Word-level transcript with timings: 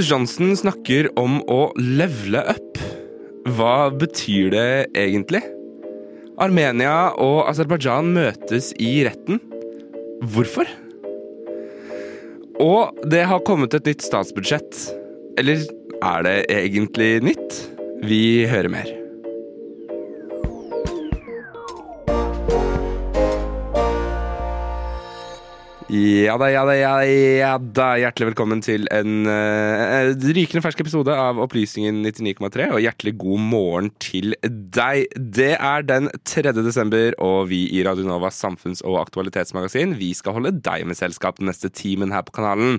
Boris 0.00 0.12
Johnson 0.14 0.54
snakker 0.56 1.10
om 1.20 1.42
å 1.52 1.74
levele 1.76 2.40
up. 2.48 2.78
Hva 3.52 3.90
betyr 3.92 4.46
det 4.54 4.70
egentlig? 4.96 5.42
Armenia 6.40 7.10
og 7.20 7.42
Aserbajdsjan 7.50 8.08
møtes 8.14 8.70
i 8.80 9.02
retten. 9.04 9.42
Hvorfor? 10.24 10.72
Og 12.64 13.04
det 13.12 13.26
har 13.28 13.44
kommet 13.44 13.76
et 13.76 13.92
nytt 13.92 14.06
statsbudsjett. 14.08 14.80
Eller 15.36 15.68
er 16.00 16.24
det 16.24 16.34
egentlig 16.48 17.10
nytt? 17.28 17.60
Vi 18.00 18.22
hører 18.48 18.72
mer. 18.72 18.99
Ja 25.90 26.36
da, 26.38 26.46
ja 26.46 26.60
da, 26.62 26.74
ja 27.02 27.56
da. 27.58 27.86
Hjertelig 27.98 28.28
velkommen 28.28 28.60
til 28.62 28.84
en 28.94 29.24
uh, 29.26 30.12
rykende 30.36 30.62
fersk 30.62 30.84
episode 30.84 31.10
av 31.10 31.40
Opplysningen 31.42 31.98
99,3. 32.04 32.68
Og 32.76 32.84
hjertelig 32.84 33.16
god 33.18 33.42
morgen 33.42 33.88
til 33.98 34.36
deg. 34.46 35.10
Det 35.18 35.56
er 35.56 35.86
den 35.88 36.06
3. 36.22 36.52
desember, 36.60 37.16
og 37.18 37.50
vi 37.50 37.64
i 37.74 37.82
Radio 37.82 38.06
Novas 38.06 38.38
samfunns- 38.38 38.84
og 38.86 39.00
aktualitetsmagasin 39.00 39.96
Vi 39.98 40.12
skal 40.14 40.38
holde 40.38 40.54
deg 40.62 40.86
med 40.86 41.00
selskap 41.00 41.42
den 41.42 41.50
neste 41.50 41.72
timen 41.74 42.14
her 42.14 42.22
på 42.22 42.38
kanalen. 42.38 42.78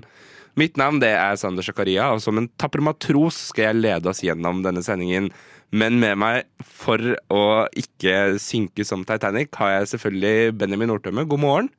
Mitt 0.56 0.80
navn 0.80 1.02
det 1.04 1.12
er 1.12 1.36
Sander 1.36 1.68
Zakaria, 1.68 2.08
og 2.14 2.24
som 2.24 2.40
en 2.40 2.48
tapper 2.56 2.80
matros 2.80 3.50
skal 3.50 3.74
jeg 3.74 3.82
lede 3.82 4.08
oss 4.08 4.24
gjennom 4.24 4.64
denne 4.64 4.80
sendingen. 4.84 5.28
Men 5.72 6.00
med 6.00 6.16
meg, 6.20 6.48
for 6.64 7.12
å 7.32 7.44
ikke 7.76 8.38
synke 8.40 8.88
som 8.88 9.04
Titanic, 9.08 9.52
har 9.60 9.78
jeg 9.78 9.94
selvfølgelig 9.94 10.56
Benjamin 10.60 10.92
Nordtømme. 10.92 11.28
God 11.28 11.44
morgen. 11.44 11.72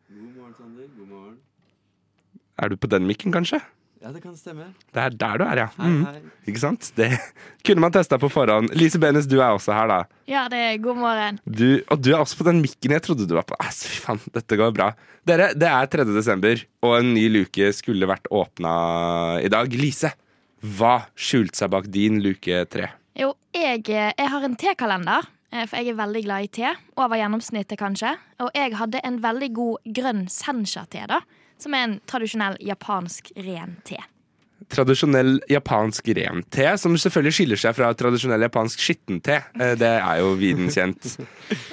Er 2.61 2.69
du 2.69 2.75
på 2.77 2.89
den 2.91 3.07
mikken, 3.09 3.31
kanskje? 3.33 3.61
Ja, 4.03 4.11
det 4.11 4.19
kan 4.21 4.33
stemme. 4.35 4.65
Det 4.91 4.99
er 4.99 5.13
der 5.15 5.37
du 5.39 5.43
er, 5.45 5.59
ja. 5.61 5.67
Hei, 5.79 5.87
Mm. 5.87 6.01
hei. 6.05 6.21
Ikke 6.51 6.59
sant? 6.59 6.89
Det 6.95 7.07
kunne 7.65 7.79
man 7.79 7.91
testa 7.95 8.17
på 8.19 8.27
forhånd. 8.29 8.73
Lise 8.75 8.99
Benes, 8.99 9.25
du 9.31 9.37
er 9.39 9.53
også 9.55 9.71
her, 9.73 9.87
da. 9.87 9.99
Ja, 10.27 10.41
det 10.51 10.59
er 10.59 10.77
god 10.83 10.97
morgen. 10.99 11.39
Du, 11.47 11.79
og 11.89 12.01
du 12.03 12.09
er 12.11 12.19
også 12.19 12.35
på 12.41 12.43
den 12.49 12.59
mikken 12.61 12.91
jeg 12.91 13.01
trodde 13.05 13.25
du 13.29 13.33
var 13.37 13.45
på. 13.47 13.55
Ass, 13.63 13.85
fy 13.87 14.01
faen, 14.03 14.19
dette 14.35 14.57
går 14.59 14.73
bra. 14.75 14.89
Dere, 15.25 15.53
det 15.55 15.69
er 15.69 15.87
3. 15.87 16.03
desember, 16.11 16.65
og 16.83 16.97
en 16.99 17.13
ny 17.15 17.29
luke 17.31 17.69
skulle 17.73 18.09
vært 18.11 18.27
åpna 18.29 18.73
i 19.41 19.47
dag. 19.47 19.71
Lise, 19.71 20.11
hva 20.63 21.05
skjulte 21.15 21.55
seg 21.63 21.71
bak 21.71 21.87
din 21.91 22.19
luke 22.23 22.65
tre? 22.71 22.89
Jo, 23.15 23.31
jeg, 23.55 23.85
jeg 23.87 24.29
har 24.35 24.43
en 24.43 24.55
tekalender, 24.59 25.29
eh, 25.53 25.63
for 25.65 25.79
jeg 25.79 25.93
er 25.93 25.99
veldig 26.03 26.23
glad 26.27 26.43
i 26.43 26.51
te. 26.59 26.73
Over 26.99 27.15
gjennomsnittet, 27.21 27.79
kanskje. 27.79 28.17
Og 28.43 28.51
jeg 28.57 28.75
hadde 28.75 28.99
en 29.07 29.21
veldig 29.23 29.49
god 29.55 29.93
grønn 29.95 30.25
sencha-te, 30.27 31.07
da. 31.07 31.21
Som 31.63 31.75
er 31.77 31.85
en 31.87 31.93
tradisjonell 32.09 32.57
japansk 32.63 33.31
ren 33.45 33.77
te. 33.87 33.99
Tradisjonell 34.73 35.37
japansk 35.51 36.07
ren 36.17 36.41
te, 36.53 36.65
som 36.79 36.95
selvfølgelig 36.99 37.35
skiller 37.37 37.59
seg 37.59 37.75
fra 37.77 37.89
tradisjonell 37.99 38.45
japansk 38.47 38.79
skittente. 38.83 39.39
Eh, 39.59 39.73
Det 39.79 39.89
er 39.95 40.21
jo 40.23 40.33
viden 40.39 40.69
kjent. 40.73 41.13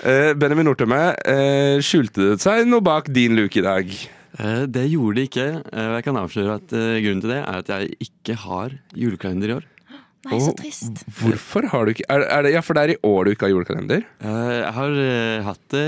Eh, 0.05 0.33
Benjamin 0.37 0.67
Nordtømme, 0.69 0.99
eh, 1.29 1.79
skjulte 1.85 2.31
det 2.33 2.41
seg 2.43 2.67
noe 2.69 2.81
bak 2.85 3.09
din 3.13 3.35
luke 3.39 3.61
i 3.61 3.65
dag? 3.65 3.91
Eh, 4.39 4.65
Det 4.67 4.87
gjorde 4.91 5.17
det 5.21 5.27
ikke. 5.31 5.47
Jeg 5.73 6.05
kan 6.07 6.17
avsløre 6.21 6.57
at 6.61 6.69
grunnen 6.73 7.21
til 7.25 7.33
det 7.35 7.41
er 7.43 7.59
at 7.61 7.69
jeg 7.75 7.95
ikke 8.09 8.37
har 8.47 8.75
julekalender 8.97 9.53
i 9.53 9.57
år. 9.61 9.69
Nei, 10.21 10.37
så 10.45 10.51
trist. 10.53 10.99
Hvorfor 11.17 11.65
har 11.73 11.87
du 11.89 11.95
ikke 11.95 12.05
er, 12.13 12.27
er 12.29 12.43
det, 12.45 12.51
Ja, 12.53 12.61
for 12.61 12.77
det 12.77 12.83
er 12.83 12.91
i 12.93 12.99
år 13.09 13.25
du 13.25 13.31
ikke 13.33 13.47
har 13.47 13.53
julekalender? 13.55 14.03
Eh, 14.21 14.51
Jeg 14.61 14.73
har 14.77 14.99
eh, 15.01 15.43
hatt 15.47 15.63
det 15.73 15.85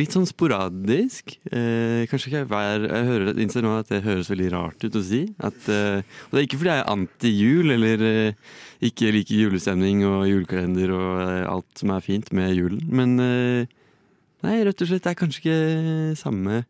litt 0.00 0.16
sånn 0.16 0.26
sporadisk. 0.26 1.36
Eh, 1.54 2.02
Kanskje 2.10 2.32
ikke 2.32 2.40
hver 2.50 2.82
Jeg 2.88 3.06
hører, 3.12 3.30
innser 3.44 3.62
nå 3.62 3.76
at 3.78 3.92
det 3.94 4.02
høres 4.02 4.30
veldig 4.32 4.50
rart 4.56 4.82
ut 4.88 4.98
å 4.98 5.04
si. 5.06 5.22
At, 5.38 5.68
eh, 5.70 6.02
og 6.02 6.34
det 6.34 6.42
er 6.42 6.48
ikke 6.48 6.58
fordi 6.64 6.72
jeg 6.74 6.82
er 6.82 6.92
anti-jul 6.96 7.74
eller 7.76 8.04
eh, 8.10 8.52
ikke 8.90 9.14
liker 9.14 9.44
julestemning 9.46 10.02
og 10.08 10.26
julekalender 10.32 10.90
og 10.98 11.22
eh, 11.22 11.42
alt 11.54 11.78
som 11.78 11.94
er 11.94 12.02
fint 12.10 12.32
med 12.34 12.56
julen. 12.58 12.82
Men 12.90 13.14
nei, 13.20 14.56
rett 14.66 14.82
og 14.82 14.90
slett 14.90 15.06
det 15.06 15.14
er 15.14 15.20
kanskje 15.22 15.44
ikke 15.44 16.16
samme 16.26 16.64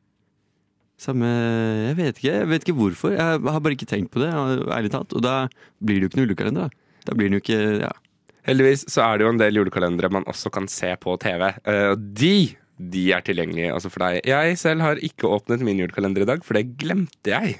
samme 1.00 1.28
Jeg 1.28 1.96
vet 1.98 2.16
ikke 2.20 2.32
jeg 2.32 2.48
vet 2.48 2.64
ikke 2.64 2.76
hvorfor. 2.78 3.12
Jeg 3.16 3.40
har 3.44 3.60
bare 3.64 3.76
ikke 3.76 3.88
tenkt 3.88 4.12
på 4.12 4.20
det, 4.22 4.30
ærlig 4.32 4.92
talt. 4.92 5.12
Og 5.16 5.24
da 5.24 5.46
blir 5.80 5.98
det 6.00 6.06
jo 6.06 6.12
ikke 6.12 6.20
noe 6.20 6.28
julekalender. 6.28 6.68
da. 6.68 6.82
Da 7.06 7.14
blir 7.16 7.30
den 7.30 7.38
jo 7.38 7.42
ikke 7.44 7.60
ja. 7.86 7.92
Heldigvis 8.46 8.84
så 8.92 9.02
er 9.08 9.18
det 9.18 9.26
jo 9.26 9.32
en 9.32 9.40
del 9.40 9.56
julekalendere 9.58 10.10
man 10.14 10.26
også 10.30 10.52
kan 10.54 10.68
se 10.70 10.92
på 11.02 11.16
TV. 11.22 11.48
eh, 11.66 11.88
Og 11.94 12.02
de, 12.20 12.34
de 12.78 13.06
er 13.16 13.24
tilgjengelige 13.26 13.72
altså 13.74 13.90
for 13.90 14.04
deg. 14.04 14.20
Jeg 14.28 14.58
selv 14.60 14.84
har 14.86 15.00
ikke 15.02 15.26
åpnet 15.34 15.64
min 15.66 15.80
julekalender 15.82 16.22
i 16.22 16.28
dag, 16.30 16.44
for 16.46 16.54
det 16.58 16.76
glemte 16.78 17.32
jeg. 17.32 17.56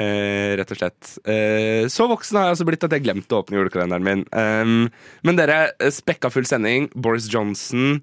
Eh, 0.00 0.52
rett 0.60 0.72
og 0.72 0.78
slett. 0.80 1.14
Eh, 1.28 1.84
så 1.92 2.08
voksen 2.10 2.36
har 2.38 2.48
jeg 2.50 2.54
altså 2.56 2.66
blitt 2.68 2.84
at 2.84 2.92
jeg 2.96 3.04
glemte 3.06 3.36
å 3.36 3.40
åpne 3.42 3.56
julekalenderen 3.60 4.04
min. 4.04 4.22
Um, 4.32 4.86
men 5.24 5.36
dere, 5.40 5.70
eh, 5.80 5.92
spekka 5.92 6.30
full 6.32 6.44
sending. 6.48 6.90
Boris 6.96 7.28
Johnson, 7.32 8.02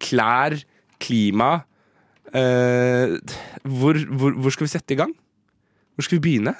klær, 0.00 0.56
klima. 1.00 1.64
Eh, 2.32 3.16
hvor, 3.68 4.00
hvor, 4.16 4.36
hvor 4.36 4.52
skal 4.56 4.68
vi 4.68 4.72
sette 4.76 4.96
i 4.96 5.00
gang? 5.00 5.12
Hvor 5.96 6.06
skal 6.08 6.20
vi 6.20 6.24
begynne? 6.28 6.56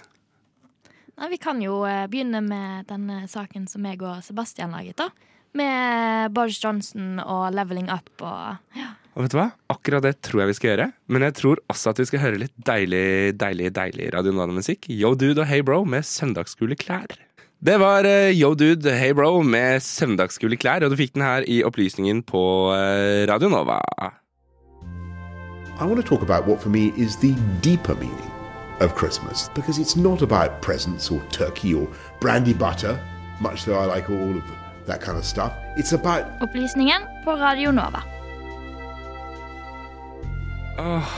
Nei, 1.21 1.29
vi 1.35 1.37
kan 1.37 1.59
jo 1.61 1.83
eh, 1.85 2.07
begynne 2.09 2.41
med 2.41 2.89
denne 2.89 3.27
saken 3.29 3.67
som 3.69 3.85
jeg 3.85 4.01
og 4.01 4.23
Sebastian 4.25 4.73
laget, 4.73 4.97
da. 4.97 5.11
Med 5.53 6.33
Boris 6.33 6.61
Johnson 6.63 7.19
og 7.21 7.51
leveling 7.53 7.91
up 7.93 8.09
og 8.23 8.79
ja. 8.79 8.95
Og 9.19 9.25
vet 9.25 9.33
du 9.35 9.41
hva? 9.41 9.49
Akkurat 9.75 10.05
det 10.07 10.13
tror 10.23 10.45
jeg 10.45 10.53
vi 10.53 10.55
skal 10.57 10.71
gjøre. 10.71 10.87
Men 11.11 11.25
jeg 11.27 11.35
tror 11.37 11.61
også 11.69 11.91
at 11.91 12.01
vi 12.01 12.07
skal 12.09 12.23
høre 12.23 12.39
litt 12.45 12.55
deilig, 12.65 13.35
deilig, 13.37 13.73
deilig 13.75 14.07
Radio 14.15 14.33
Nova-musikk. 14.37 14.87
Yo 14.95 15.11
Dude 15.19 15.43
og 15.43 15.51
Hey 15.51 15.67
Bro 15.67 15.83
med 15.83 16.07
søndagsskoleklær. 16.07 17.19
Det 17.61 17.77
var 17.83 18.07
eh, 18.09 18.31
Yo 18.33 18.55
Dude, 18.55 18.95
Hey 18.97 19.13
Bro 19.13 19.43
med 19.43 19.83
søndagsskoleklær, 19.85 20.87
og 20.87 20.95
du 20.95 21.01
fikk 21.03 21.19
den 21.19 21.27
her 21.27 21.45
i 21.45 21.61
opplysningen 21.67 22.23
på 22.25 22.43
eh, 22.79 23.27
Radio 23.29 23.53
Nova. 23.53 23.83
I 25.81 25.85
want 25.85 26.01
to 26.01 26.07
talk 26.07 26.23
about 26.23 26.47
what 26.47 26.63
for 26.63 26.71
me 26.71 26.93
is 26.97 27.17
the 27.17 27.35
deeper 27.61 27.97
meaning 27.97 28.40
of 28.81 28.95
Christmas 28.95 29.51
because 29.55 29.79
it's 29.79 29.97
not 29.97 30.23
about 30.23 30.61
presents 30.63 31.11
or 31.11 31.21
turkey 31.31 31.75
or 31.75 31.89
brandy 32.21 32.55
butter, 32.55 32.99
much 33.41 33.65
though 33.65 33.79
I 33.79 33.87
like 33.87 34.11
all 34.11 34.37
of 34.37 34.45
that 34.87 35.01
kind 35.01 35.19
of 35.19 35.25
stuff. 35.25 35.53
It's 35.77 35.93
about 35.93 36.25
Opplysningen 36.41 37.03
på 37.25 37.37
Radio 37.37 37.71
Nova. 37.71 38.03
Oh, 40.81 41.13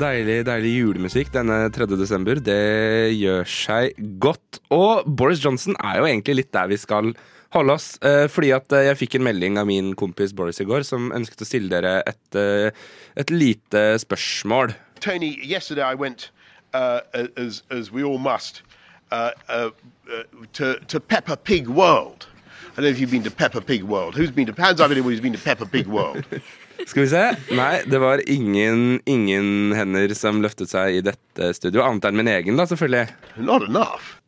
deilig, 0.00 0.40
deilig 0.48 0.72
julemusikk 0.74 1.30
denne 1.34 1.68
3. 1.70 1.86
desember. 1.94 2.40
Det 2.42 3.14
gjør 3.14 3.46
seg 3.46 3.94
godt. 4.18 4.58
Og 4.74 5.06
Boris 5.06 5.44
Johnson 5.44 5.78
er 5.78 6.00
jo 6.00 6.08
egentlig 6.08 6.40
litt 6.40 6.52
der 6.56 6.72
vi 6.72 6.80
skal 6.80 7.12
holde 7.54 7.76
oss. 7.76 7.92
Eh, 8.02 8.26
fordi 8.32 8.50
at 8.56 8.74
eh, 8.74 8.88
jeg 8.88 9.00
fikk 9.04 9.18
en 9.18 9.26
melding 9.28 9.60
av 9.60 9.68
min 9.70 9.92
kompis 9.98 10.34
Boris 10.36 10.58
i 10.62 10.66
går, 10.68 10.82
som 10.86 11.12
ønsket 11.14 11.44
å 11.44 11.48
stille 11.48 11.70
dere 11.70 12.00
et, 12.10 12.38
eh, 12.38 12.86
et 13.20 13.30
lite 13.30 13.86
spørsmål. 14.02 14.74
Tony, 15.04 15.34
yesterday 15.44 15.84
I 15.84 15.94
went, 15.94 16.30
uh, 16.74 17.00
as, 17.36 17.62
as 17.70 17.90
we 17.90 18.02
all 18.02 18.18
must, 18.18 18.62
uh, 19.10 19.30
uh, 19.48 19.70
uh, 20.10 20.22
to, 20.52 20.78
to 20.80 21.00
Peppa 21.00 21.36
Pig 21.36 21.68
World. 21.68 22.26
I 22.72 22.76
don't 22.76 22.84
know 22.84 22.90
if 22.90 22.98
you've 22.98 23.12
been 23.12 23.22
to 23.22 23.30
Peppa 23.30 23.60
Pig 23.60 23.84
World. 23.84 24.16
Who's 24.16 24.32
been 24.32 24.46
to, 24.46 24.60
hands 24.60 24.80
up 24.80 24.90
anyone 24.90 25.12
who's 25.12 25.20
been 25.20 25.32
to 25.32 25.38
Peppa 25.38 25.64
Pig 25.66 25.86
World? 25.86 26.24
Skal 26.86 27.04
vi 27.04 27.08
se. 27.08 27.36
Nei, 27.54 27.82
det 27.86 27.98
var 28.02 28.20
ingen, 28.28 29.00
ingen 29.06 29.72
hender 29.78 30.10
som 30.18 30.42
løftet 30.42 30.72
seg 30.72 30.98
i 30.98 31.04
dette 31.06 31.52
studio, 31.54 31.84
annet 31.86 32.08
enn 32.10 32.18
min 32.18 32.30
egen, 32.32 32.58
da, 32.58 32.66
selvfølgelig. 32.66 33.14
Not 33.38 33.68
enough. 33.68 34.18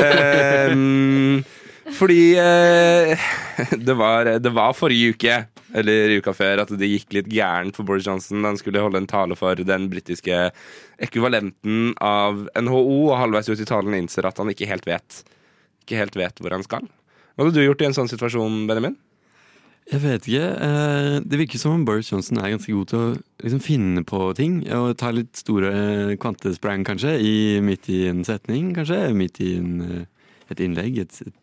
um, 0.00 1.44
fordi 1.98 2.22
uh, 2.40 3.28
det, 3.86 3.98
var, 4.00 4.32
det 4.40 4.54
var 4.56 4.72
forrige 4.72 5.12
uke, 5.12 5.36
eller 5.74 6.16
uka 6.20 6.32
før, 6.36 6.62
at 6.62 6.72
det 6.78 6.88
gikk 6.90 7.16
litt 7.16 7.30
gærent 7.34 7.74
for 7.76 7.86
Boris 7.88 8.06
Johnson. 8.06 8.42
da 8.42 8.52
Han 8.52 8.60
skulle 8.60 8.82
holde 8.84 9.00
en 9.02 9.10
tale 9.10 9.34
for 9.36 9.58
den 9.58 9.88
britiske 9.90 10.50
ekvivalenten 11.02 11.94
av 12.00 12.44
NHO, 12.54 13.10
og 13.10 13.18
halvveis 13.18 13.50
ut 13.50 13.60
i 13.60 13.66
talen 13.68 13.96
innser 13.98 14.28
at 14.28 14.38
han 14.38 14.52
ikke 14.52 14.68
helt 14.70 14.86
vet 14.86 15.24
Ikke 15.84 15.98
helt 16.00 16.14
vet 16.16 16.38
hvor 16.40 16.54
han 16.54 16.62
skal. 16.64 16.86
Hva 17.34 17.44
hadde 17.44 17.58
du 17.58 17.64
gjort 17.66 17.82
i 17.82 17.88
en 17.90 17.96
sånn 17.96 18.08
situasjon, 18.08 18.62
Benjamin? 18.70 18.94
Jeg 19.90 20.00
vet 20.00 20.24
ikke. 20.30 20.46
eh, 20.64 21.20
Det 21.20 21.38
virker 21.42 21.58
som 21.60 21.74
om 21.74 21.84
Boris 21.84 22.08
Johnson 22.08 22.38
er 22.40 22.54
ganske 22.54 22.72
god 22.72 22.88
til 22.88 22.98
å 23.02 23.08
liksom 23.44 23.60
finne 23.60 24.04
på 24.08 24.20
ting. 24.38 24.62
Og 24.72 24.96
ta 24.96 25.10
litt 25.12 25.36
store 25.36 26.16
kvantesprang, 26.16 26.86
kanskje, 26.88 27.18
i, 27.20 27.60
midt 27.60 27.90
i 27.92 28.06
en 28.08 28.24
setning, 28.24 28.72
kanskje. 28.78 29.12
Midt 29.12 29.40
i 29.44 29.56
en, 29.58 29.82
eh, 29.82 30.06
et 30.54 30.62
innlegg. 30.64 31.02
Et, 31.04 31.20
et, 31.26 31.34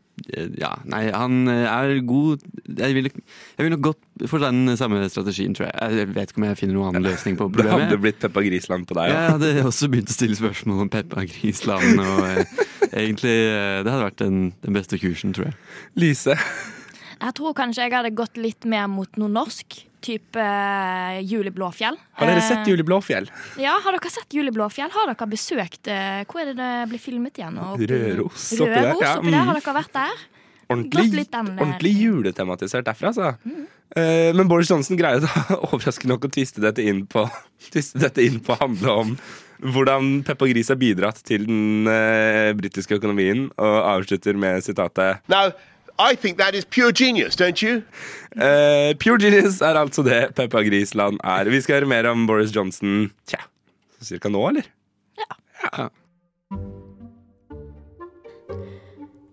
ja, 0.59 0.69
nei, 0.85 1.03
han 1.11 1.47
eh, 1.51 1.65
er 1.67 2.01
god 2.07 2.41
Jeg 2.77 2.93
ville 2.97 3.09
jeg 3.11 3.65
vil 3.65 3.71
nok 3.75 3.81
gått 3.91 4.27
for 4.29 4.41
den 4.43 4.69
samme 4.77 5.01
strategien, 5.09 5.53
tror 5.57 5.67
jeg. 5.69 5.97
Jeg 5.97 6.09
vet 6.15 6.31
ikke 6.31 6.41
om 6.41 6.45
jeg 6.49 6.57
finner 6.59 6.77
noen 6.77 6.89
annen 6.91 7.07
løsning 7.09 7.37
på 7.39 7.47
problemet. 7.49 7.71
Det 7.81 7.87
hadde 7.89 8.01
blitt 8.03 8.19
Peppa 8.21 8.43
Grisland 8.45 8.87
på 8.89 8.97
deg. 8.97 9.09
Jeg 9.11 9.17
Ja. 9.17 9.31
hadde 9.35 9.51
også 9.69 9.89
begynt 9.91 10.09
å 10.13 10.17
stille 10.17 10.37
spørsmål 10.39 10.83
om 10.85 10.91
Peppa 10.93 11.25
Grisland. 11.29 11.99
Og 11.99 12.25
eh, 12.29 12.43
egentlig 12.91 13.35
eh, 13.49 13.81
Det 13.85 13.91
hadde 13.93 14.05
vært 14.09 14.21
den, 14.23 14.41
den 14.65 14.77
beste 14.77 14.99
kursen, 15.01 15.33
tror 15.37 15.49
jeg. 15.51 15.57
Lise. 16.01 16.37
Jeg 17.21 17.35
tror 17.37 17.53
kanskje 17.57 17.85
jeg 17.85 17.93
hadde 17.93 18.13
gått 18.17 18.37
litt 18.41 18.65
mer 18.65 18.87
mot 18.89 19.17
noe 19.21 19.29
norsk. 19.29 19.81
Type 20.03 20.41
uh, 20.41 21.19
Julie 21.21 21.53
Blåfjell. 21.53 21.97
Har 22.19 22.31
dere 22.31 22.43
sett 22.45 22.67
Juli 22.69 22.85
Blåfjell? 22.85 23.29
Ja, 23.61 23.77
har 23.83 23.97
dere 23.97 24.11
sett 24.13 24.33
Juli 24.35 24.53
Blåfjell? 24.53 24.91
Har 24.93 25.11
dere 25.11 25.29
besøkt 25.29 25.89
eh, 25.91 26.21
Hvor 26.29 26.43
er 26.43 26.51
det 26.51 26.57
det 26.61 26.89
blir 26.91 27.01
filmet 27.01 27.37
igjen? 27.39 27.57
Oppi- 27.61 27.89
Røros 27.91 28.51
oppi 28.57 28.69
der, 28.71 28.91
Røros 28.91 29.05
ja, 29.05 29.17
oppi 29.19 29.33
der. 29.33 29.45
Har 29.45 29.55
mm. 29.55 29.61
dere 29.61 29.75
vært 29.77 29.93
der? 29.97 30.25
Ordentlig, 30.71 31.27
den, 31.31 31.51
eh, 31.51 31.61
ordentlig 31.61 31.93
juletematisert 31.99 32.87
derfra, 32.87 33.11
altså. 33.11 33.33
Eh, 33.95 34.31
men 34.35 34.47
Boris 34.47 34.71
Johnson 34.71 34.99
greide 34.99 35.29
overraskende 35.67 36.13
nok 36.13 36.27
å 36.29 36.31
tviste 36.31 36.63
dette 36.63 36.83
inn 36.85 37.05
på 37.11 37.25
Tviste 37.71 37.99
dette 38.01 38.23
inn 38.23 38.39
på 38.43 38.55
å 38.55 38.61
handle 38.61 38.99
om 39.03 39.15
hvordan 39.61 40.23
Peppa 40.25 40.47
Gris 40.49 40.71
har 40.73 40.79
bidratt 40.81 41.19
til 41.27 41.43
den 41.45 41.85
uh, 41.85 42.49
britiske 42.57 42.97
økonomien, 42.97 43.43
og 43.61 43.75
avslutter 43.91 44.33
med 44.33 44.63
sitatet 44.65 45.21
Now, 45.29 45.51
I 46.01 46.15
think 46.15 46.37
that 46.37 46.55
is 46.55 46.65
pure 46.65 46.91
genius, 46.91 47.35
don't 47.35 47.61
you? 47.61 47.83
Uh, 48.35 48.97
Pure 48.97 49.19
genius 49.19 49.61
er 49.61 49.77
altså 49.77 50.01
det 50.07 50.33
Peppa 50.35 50.63
Grisland 50.65 51.19
er. 51.23 51.49
Vi 51.51 51.61
skal 51.61 51.81
høre 51.81 51.89
mer 51.91 52.07
om 52.09 52.25
Boris 52.27 52.53
Johnson 52.55 53.11
tja, 53.29 53.43
cirka 54.01 54.31
nå, 54.31 54.41
eller? 54.49 54.69
Ja. 55.61 55.89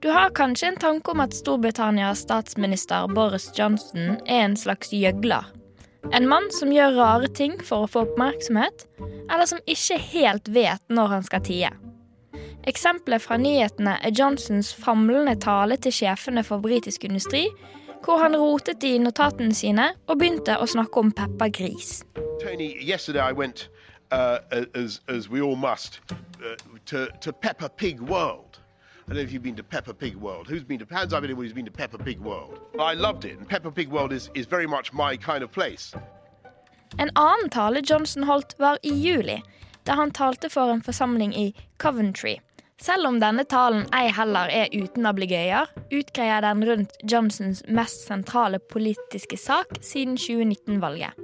Du 0.03 0.11
har 0.15 0.31
kanskje 0.31 0.69
en 0.69 0.77
tanke 0.79 1.11
om 1.11 1.25
at 1.25 1.35
Storbritannias 1.35 2.21
statsminister 2.27 3.09
Boris 3.11 3.49
Johnson 3.57 4.19
er 4.27 4.45
en 4.45 4.57
slags 4.57 4.93
gjøgler. 4.95 5.49
En 6.15 6.29
mann 6.29 6.47
som 6.55 6.71
gjør 6.73 6.95
rare 7.01 7.33
ting 7.35 7.57
for 7.65 7.87
å 7.87 7.91
få 7.91 8.05
oppmerksomhet, 8.07 8.85
eller 9.33 9.49
som 9.49 9.65
ikke 9.67 9.99
helt 10.13 10.53
vet 10.55 10.85
når 10.93 11.15
han 11.17 11.27
skal 11.27 11.43
tie. 11.49 11.73
Eksempelet 12.69 13.23
fra 13.23 13.37
nyhetene 13.41 13.95
er 14.05 14.13
Johnsons 14.13 14.75
famlende 14.77 15.33
tale 15.41 15.79
til 15.81 15.93
sjefene 15.93 16.43
for 16.45 16.61
britisk 16.61 17.05
industri, 17.09 17.47
hvor 18.05 18.21
han 18.21 18.37
rotet 18.37 18.85
i 18.85 18.99
notatene 19.01 19.55
sine 19.57 19.87
og 20.07 20.19
begynte 20.21 20.59
å 20.61 20.67
snakke 20.69 21.01
om 21.01 21.13
Peppa 21.17 21.49
Gris. 21.49 22.03
Tony, 22.43 22.75
yesterday 22.77 23.23
I 23.25 23.33
went, 23.33 23.71
uh, 24.13 24.39
as, 24.75 25.01
as 25.09 25.31
we 25.31 25.41
all 25.41 25.57
must, 25.57 26.01
uh, 26.13 26.57
to, 26.85 27.07
to 27.21 27.33
Peppa 27.33 27.71
Pig 27.71 28.01
World. 28.01 28.61
I 28.61 29.15
don't 29.15 29.17
know 29.17 29.23
if 29.23 29.33
you've 29.33 29.43
been 29.43 29.57
to 29.57 29.65
Peppa 29.65 29.95
Pig 29.95 30.17
World. 30.17 30.47
Who's 30.47 30.65
been 30.65 30.79
to, 30.81 30.87
hands 30.95 31.15
up 31.15 31.25
anyone 31.25 31.45
who's 31.45 31.55
been 31.55 31.65
to 31.65 31.73
Peppa 31.73 31.97
Pig 31.97 32.21
World. 32.21 32.61
I 32.79 32.93
loved 32.93 33.25
it, 33.25 33.39
and 33.39 33.49
Peppa 33.49 33.71
Pig 33.71 33.89
World 33.89 34.13
is, 34.13 34.31
is 34.35 34.45
very 34.45 34.67
much 34.67 34.93
my 34.93 35.17
kind 35.17 35.43
of 35.43 35.51
place. 35.51 35.95
En 36.99 37.11
annen 37.15 37.49
tale 37.51 37.81
Johnson 37.81 38.25
holdt, 38.25 38.55
var 38.59 38.79
i 38.83 38.93
juli, 38.93 39.41
da 39.85 39.93
han 39.95 40.11
talte 40.11 40.51
for 40.51 40.69
en 40.71 40.83
forsamling 40.83 41.35
i 41.37 41.55
Coventry. 41.79 42.37
Selv 42.79 43.09
om 43.09 43.17
denne 43.19 43.43
talen 43.51 43.89
ei 43.97 44.07
heller 44.15 44.51
er 44.55 44.71
uten 44.71 45.07
ablegøyer, 45.11 45.67
utgreier 45.91 46.45
den 46.47 46.63
rundt 46.67 46.93
Johnsons 47.03 47.65
mest 47.75 48.05
sentrale 48.07 48.61
politiske 48.71 49.39
sak 49.41 49.81
siden 49.83 50.15
2019-valget, 50.15 51.19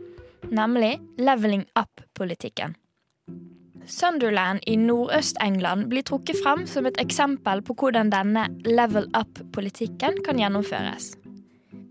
nemlig 0.51 0.97
leveling 1.23 1.63
up-politikken. 1.79 2.75
Sunderland 3.87 4.65
i 4.67 4.75
Nordøst-England 4.81 5.87
blir 5.93 6.03
trukket 6.09 6.41
frem 6.43 6.65
som 6.67 6.89
et 6.89 6.99
eksempel 6.99 7.63
på 7.63 7.77
hvordan 7.79 8.11
denne 8.11 8.49
level 8.67 9.07
up-politikken 9.15 10.25
kan 10.27 10.41
gjennomføres. 10.41 11.13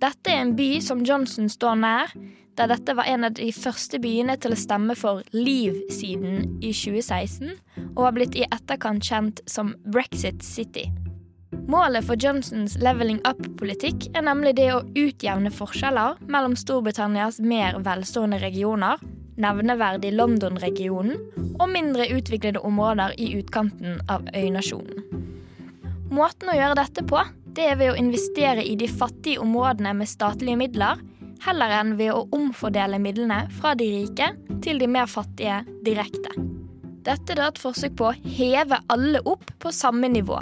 Dette 0.04 0.34
er 0.34 0.42
en 0.44 0.56
by 0.58 0.82
som 0.84 1.06
Johnson 1.08 1.48
står 1.48 1.78
nær, 1.80 2.12
da 2.58 2.68
dette 2.70 2.94
var 2.94 3.08
en 3.10 3.26
av 3.28 3.34
de 3.38 3.50
første 3.56 4.00
byene 4.02 4.36
til 4.42 4.54
å 4.54 4.60
stemme 4.60 4.96
for 4.98 5.24
Leave-siden 5.34 6.60
i 6.62 6.74
2016, 6.74 7.56
og 7.96 8.04
har 8.06 8.16
blitt 8.18 8.38
i 8.38 8.46
etterkant 8.50 9.06
kjent 9.06 9.42
som 9.50 9.74
Brexit 9.90 10.46
City. 10.46 10.88
Målet 11.70 12.06
for 12.06 12.20
Johnsons 12.20 12.76
leveling 12.82 13.22
up-politikk 13.30 14.10
er 14.18 14.26
nemlig 14.26 14.56
det 14.58 14.70
å 14.74 14.84
utjevne 15.00 15.52
forskjeller 15.54 16.18
mellom 16.28 16.58
Storbritannias 16.60 17.40
mer 17.40 17.78
velstående 17.86 18.42
regioner, 18.42 19.02
nevneverdig 19.40 20.12
London-regionen, 20.14 21.22
og 21.60 21.70
mindre 21.72 22.10
utviklede 22.14 22.62
områder 22.62 23.16
i 23.22 23.32
utkanten 23.40 24.02
av 24.12 24.28
øynasjonen. 24.36 25.06
Måten 26.14 26.52
å 26.52 26.58
gjøre 26.58 26.78
dette 26.78 27.06
på, 27.10 27.22
det 27.54 27.70
er 27.70 27.80
ved 27.80 27.94
å 27.94 27.98
investere 27.98 28.66
i 28.66 28.76
de 28.78 28.90
fattige 28.90 29.42
områdene 29.42 29.94
med 29.98 30.10
statlige 30.10 30.60
midler, 30.60 31.02
heller 31.46 31.74
enn 31.80 31.94
ved 32.00 32.14
å 32.16 32.26
omfordele 32.36 33.00
midlene 33.02 33.44
fra 33.60 33.74
de 33.80 33.90
rike 33.92 34.32
til 34.64 34.80
de 34.82 34.90
mer 34.90 35.10
fattige 35.12 35.62
direkte. 35.86 36.34
Dette 37.04 37.36
er 37.36 37.46
et 37.50 37.60
forsøk 37.60 37.98
på 38.00 38.10
å 38.10 38.18
heve 38.38 38.80
alle 38.94 39.20
opp 39.28 39.50
på 39.60 39.72
samme 39.76 40.08
nivå. 40.12 40.40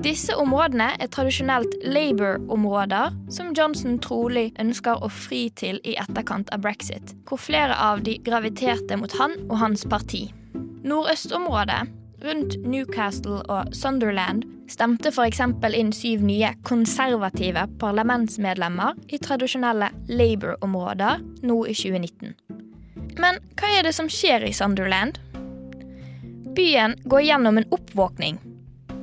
Disse 0.00 0.32
områdene 0.38 0.94
er 0.96 1.10
tradisjonelt 1.12 1.74
Labour-områder, 1.84 3.12
som 3.34 3.50
Johnson 3.56 3.98
trolig 4.00 4.46
ønsker 4.62 5.02
å 5.04 5.10
fri 5.12 5.42
til 5.60 5.76
i 5.84 5.98
etterkant 6.00 6.48
av 6.54 6.62
brexit, 6.64 7.12
hvor 7.28 7.42
flere 7.42 7.76
av 7.76 8.00
de 8.06 8.14
graviterte 8.24 8.96
mot 8.96 9.12
han 9.20 9.36
og 9.50 9.58
hans 9.60 9.84
parti. 9.90 10.30
Nordøstområdet, 10.88 11.82
rundt 12.24 12.56
Newcastle 12.66 13.40
og 13.48 13.74
Sunderland, 13.76 14.44
stemte 14.70 15.10
f.eks. 15.10 15.40
inn 15.74 15.92
syv 15.94 16.22
nye 16.26 16.52
konservative 16.66 17.66
parlamentsmedlemmer 17.80 18.98
i 19.08 19.18
tradisjonelle 19.18 19.90
Labour-områder 20.08 21.24
nå 21.42 21.58
i 21.66 21.74
2019. 21.74 22.34
Men 23.20 23.40
hva 23.58 23.72
er 23.76 23.86
det 23.86 23.94
som 23.96 24.10
skjer 24.10 24.46
i 24.46 24.54
Sunderland? 24.56 25.18
Byen 26.56 26.96
går 27.04 27.26
gjennom 27.26 27.58
en 27.58 27.68
oppvåkning. 27.74 28.38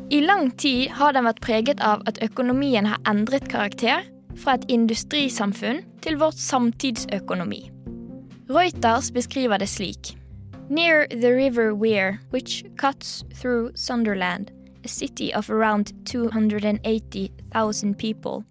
I 0.09 0.21
lang 0.23 0.51
tid 0.51 0.93
har 0.95 1.15
den 1.15 1.27
vært 1.27 1.43
preget 1.43 1.81
av 1.83 2.05
at 2.07 2.21
økonomien 2.23 2.87
har 2.87 3.01
endret 3.09 3.49
karakter 3.51 4.05
fra 4.37 4.55
et 4.55 4.67
industrisamfunn 4.71 5.81
til 6.05 6.19
vårt 6.21 6.39
samtidsøkonomi. 6.39 7.65
Reuters 8.47 9.11
beskriver 9.11 9.59
det 9.59 9.67
slik. 9.67 10.13
Near 10.69 11.07
the 11.07 11.33
river 11.33 11.73
Weir, 11.73 12.19
which 12.29 12.65
cuts 12.75 13.23
through 13.33 13.71
Sunderland, 13.75 14.51
a 14.83 14.87
city 14.87 15.33
of 15.33 15.49
around 15.49 15.93
280,000 16.05 17.97
people, 17.97 18.43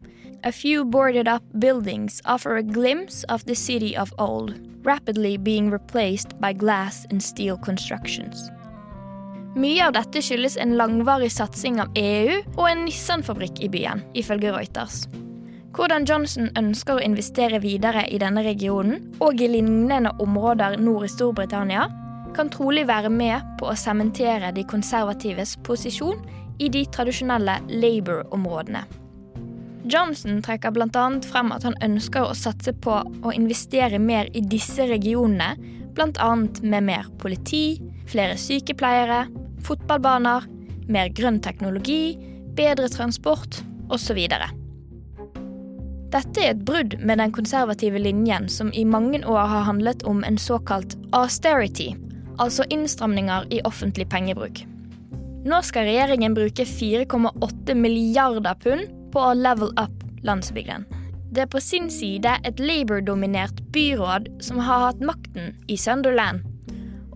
a 0.45 0.53
few 0.53 0.85
boarded 0.85 1.29
up 1.29 1.43
buildings 1.59 2.23
offer 2.25 2.57
a 2.57 2.63
glimpse 2.63 3.25
of 3.25 3.45
the 3.47 3.55
city 3.55 3.97
of 3.97 4.15
old, 4.19 4.55
rapidly 4.85 5.37
being 5.37 5.71
replaced 5.71 6.41
by 6.41 6.53
glass 6.53 7.05
and 7.11 7.23
steel 7.23 7.59
constructions. 7.59 8.51
Mye 9.57 9.81
av 9.81 9.95
dette 9.97 10.21
skyldes 10.21 10.59
en 10.61 10.77
langvarig 10.77 11.33
satsing 11.33 11.81
av 11.81 11.93
EU 11.97 12.43
og 12.59 12.67
en 12.69 12.85
Nissan-fabrikk 12.85 13.63
i 13.65 13.71
byen, 13.73 14.05
ifølge 14.15 14.53
Reuters. 14.53 15.07
Hvordan 15.77 16.05
Johnson 16.09 16.51
ønsker 16.57 16.97
å 16.97 17.05
investere 17.05 17.61
videre 17.61 18.07
i 18.09 18.21
denne 18.21 18.45
regionen 18.45 19.03
og 19.21 19.41
i 19.41 19.49
lignende 19.49 20.13
områder 20.23 20.77
nord 20.81 21.09
i 21.09 21.13
Storbritannia, 21.13 21.89
kan 22.37 22.51
trolig 22.53 22.85
være 22.89 23.11
med 23.13 23.57
på 23.61 23.71
å 23.71 23.79
sementere 23.79 24.53
de 24.55 24.65
konservatives 24.69 25.57
posisjon 25.67 26.21
i 26.61 26.69
de 26.73 26.85
tradisjonelle 26.93 27.59
Labour-områdene. 27.69 28.85
Johnson 29.87 30.41
trekker 30.43 30.75
bl.a. 30.75 31.07
frem 31.23 31.53
at 31.55 31.65
han 31.67 31.77
ønsker 31.85 32.27
å 32.27 32.35
satse 32.35 32.75
på 32.83 32.99
å 33.07 33.35
investere 33.35 34.01
mer 34.03 34.29
i 34.35 34.43
disse 34.43 34.89
regionene, 34.91 35.55
bl.a. 35.95 36.31
med 36.63 36.89
mer 36.89 37.07
politi, 37.23 37.79
flere 38.11 38.35
sykepleiere, 38.41 39.27
fotballbaner, 39.67 40.49
mer 40.91 41.13
grønn 41.15 41.39
teknologi, 41.43 42.17
bedre 42.59 42.91
transport 42.91 43.61
osv. 43.93 44.19
Dette 46.17 46.43
er 46.43 46.53
et 46.53 46.65
brudd 46.67 46.97
med 46.99 47.21
den 47.23 47.35
konservative 47.35 48.01
linjen 48.03 48.51
som 48.51 48.73
i 48.75 48.85
mange 48.87 49.23
år 49.27 49.47
har 49.53 49.69
handlet 49.71 50.03
om 50.07 50.25
en 50.27 50.39
såkalt 50.41 50.97
austerity, 51.15 51.93
altså 52.43 52.67
innstramninger 52.73 53.49
i 53.55 53.63
offentlig 53.69 54.09
pengebruk. 54.13 54.65
Nå 55.47 55.61
skal 55.63 55.87
regjeringen 55.87 56.35
bruke 56.35 56.67
4,8 56.67 57.77
milliarder 57.79 58.57
pund 58.63 58.89
på 59.15 59.23
å 59.23 59.35
level 59.39 59.71
up 59.79 60.03
landsbygden. 60.27 60.87
Det 61.31 61.45
er 61.45 61.51
på 61.53 61.61
sin 61.61 61.91
side 61.93 62.33
et 62.49 62.61
Labour-dominert 62.63 63.61
byråd 63.75 64.29
som 64.43 64.59
har 64.63 64.89
hatt 64.89 65.03
makten 65.05 65.53
i 65.71 65.77
Sunderland, 65.79 66.43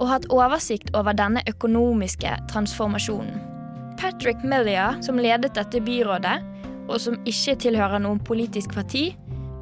og 0.00 0.10
hatt 0.12 0.28
oversikt 0.32 0.92
over 0.96 1.16
denne 1.16 1.42
økonomiske 1.50 2.32
transformasjonen. 2.52 3.40
Patrick 4.00 4.44
Mellia, 4.44 4.94
som 5.04 5.18
ledet 5.20 5.54
dette 5.58 5.82
byrådet, 5.84 6.38
og 6.88 6.96
som 7.02 7.18
ikke 7.28 7.58
tilhører 7.66 8.00
noen 8.02 8.22
politisk 8.24 8.72
parti, 8.74 9.10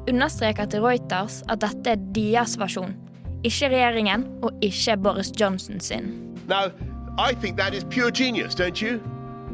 understreker 0.09 0.69
til 0.69 0.85
Reuters 0.85 1.41
at 1.51 1.61
dette 1.65 1.93
er 1.93 2.05
deres 2.15 2.55
versjon. 2.59 2.95
Ikke 3.43 3.69
regjeringen 3.71 4.25
og 4.43 4.51
ikke 4.61 4.97
Boris 4.97 5.31
Johnson 5.39 5.79
sin. 5.79 6.11
Now, 6.47 6.71
I 7.17 7.33
think 7.33 7.57
that 7.57 7.73
is 7.73 7.83
pure 7.83 8.11
genius, 8.11 8.55
don't 8.55 8.81
you? 8.81 8.99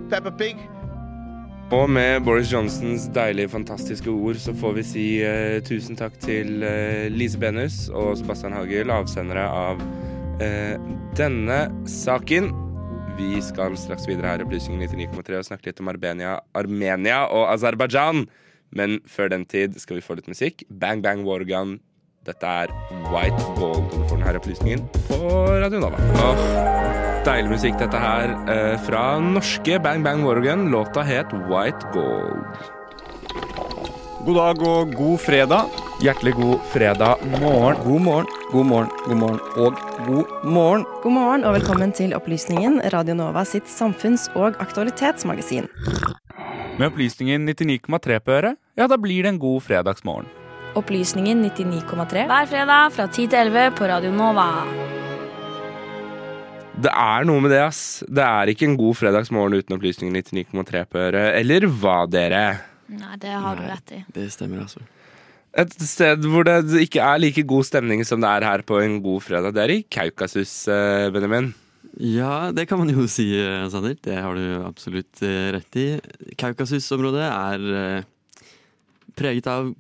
Peppa 0.10 0.30
Pig? 0.30 0.56
Og 1.74 1.90
med 1.90 2.22
Boris 2.22 2.52
Johnsons 2.54 3.08
deilige, 3.14 3.50
fantastiske 3.50 4.10
ord 4.10 4.38
så 4.38 4.54
får 4.54 4.74
vi 4.78 4.84
si 4.86 5.06
uh, 5.26 5.58
tusen 5.66 5.98
takk 5.98 6.14
til 6.22 6.62
uh, 6.62 7.08
Lise 7.10 7.40
Benus 7.42 7.88
og 7.90 8.20
Sebastian 8.20 8.54
Hagel, 8.54 8.94
avsendere 8.94 9.48
av 9.50 9.82
uh, 9.82 10.76
denne 11.18 11.58
saken. 11.90 12.52
Vi 13.18 13.42
skal 13.42 13.78
straks 13.82 14.06
videre 14.10 14.30
her 14.30 14.44
i 14.44 14.46
Opplysningen 14.46 14.86
99,3 14.94 15.40
og 15.40 15.50
snakke 15.50 15.72
litt 15.72 15.82
om 15.82 15.90
Armenia, 15.90 16.38
Armenia 16.54 17.24
og 17.34 17.50
Aserbajdsjan. 17.56 18.28
Men 18.76 19.00
før 19.10 19.34
den 19.34 19.46
tid 19.50 19.78
skal 19.82 19.98
vi 19.98 20.06
få 20.06 20.20
litt 20.20 20.30
musikk. 20.30 20.66
Bang 20.70 21.02
Bang 21.02 21.26
Wargun 21.26 21.80
Dette 22.26 22.50
er 22.50 22.72
White 23.14 23.44
Gold, 23.60 23.84
og 23.86 23.92
du 23.94 24.06
får 24.10 24.18
denne 24.18 24.40
opplysningen 24.40 24.86
på 25.06 25.18
Radio 25.62 25.82
Nova. 25.84 26.00
Åh, 26.26 26.40
deilig 27.28 27.52
musikk 27.52 27.76
dette 27.78 28.00
her, 28.02 28.32
eh, 28.50 28.78
fra 28.82 29.20
norske 29.22 29.78
Bang 29.84 30.02
Bang 30.04 30.24
Warrigan. 30.26 30.72
Låta 30.74 31.04
het 31.06 31.30
White 31.46 31.86
Gold. 31.94 32.42
God 34.26 34.36
dag 34.36 34.62
og 34.66 34.96
god 34.98 35.20
fredag. 35.22 35.70
Hjertelig 36.02 36.34
god 36.34 36.60
fredag 36.74 37.22
morgen. 37.42 37.78
God 37.86 38.02
morgen, 38.02 38.28
god 38.52 38.66
morgen, 38.66 38.90
god 39.06 39.18
morgen 39.18 39.40
og 39.56 39.78
god 40.08 40.26
morgen. 40.44 40.86
God 41.04 41.12
morgen 41.14 41.44
og 41.44 41.54
velkommen 41.54 41.94
til 41.94 42.16
Opplysningen, 42.18 42.82
Radio 42.94 43.14
Nova 43.14 43.44
sitt 43.46 43.70
samfunns- 43.70 44.32
og 44.36 44.58
aktualitetsmagasin. 44.60 45.70
Med 46.80 46.88
opplysningen 46.88 47.46
99,3 47.46 48.20
på 48.20 48.32
øret, 48.32 48.58
ja, 48.78 48.88
da 48.88 48.98
blir 48.98 49.22
det 49.24 49.36
en 49.36 49.40
god 49.40 49.62
fredagsmorgen. 49.62 50.26
Opplysningen 50.76 51.40
99,3. 51.46 52.26
Hver 52.28 52.48
fredag 52.52 52.90
fra 52.92 53.06
10 53.08 53.30
til 53.32 53.40
11 53.48 53.78
på 53.78 53.88
Radio 53.88 54.10
Nova. 54.12 54.50
Det 56.76 56.92
er 56.92 57.28
noe 57.30 57.40
med 57.40 57.54
det, 57.54 57.62
ass. 57.64 57.84
Det 58.12 58.24
er 58.26 58.52
ikke 58.52 58.68
en 58.68 58.76
god 58.76 58.98
fredagsmorgen 59.00 59.56
uten 59.56 59.78
opplysningen 59.78 60.18
99,3 60.20 60.82
på 60.92 61.00
øret. 61.00 61.30
Eller 61.40 61.68
hva, 61.72 62.02
dere? 62.12 62.42
Nei, 62.92 63.16
det 63.22 63.32
har 63.32 63.56
du 63.56 63.64
rett 63.70 63.94
i. 63.96 64.00
Det 64.18 64.26
stemmer, 64.34 64.66
altså. 64.66 64.84
Et 65.64 65.78
sted 65.88 66.28
hvor 66.28 66.44
det 66.44 66.82
ikke 66.84 67.00
er 67.00 67.22
like 67.24 67.46
god 67.48 67.64
stemning 67.70 68.04
som 68.04 68.20
det 68.20 68.34
er 68.34 68.48
her 68.50 68.64
på 68.68 68.82
en 68.84 68.98
god 69.06 69.24
fredag, 69.24 69.56
det 69.56 69.64
er 69.64 69.74
i 69.78 69.86
Kaukasus, 69.88 70.58
eh, 70.68 71.06
Benjamin. 71.16 71.54
Ja, 72.04 72.52
det 72.52 72.68
kan 72.68 72.82
man 72.82 72.92
jo 72.92 73.08
si, 73.08 73.30
eh, 73.40 73.64
Sander. 73.72 73.96
Det 73.96 74.20
har 74.20 74.36
du 74.36 74.60
absolutt 74.66 75.24
eh, 75.24 75.54
rett 75.56 75.80
i. 75.80 75.88
Kaukasus-området 76.36 77.32
er 77.32 78.04
preget 79.16 79.48
av 79.50 79.74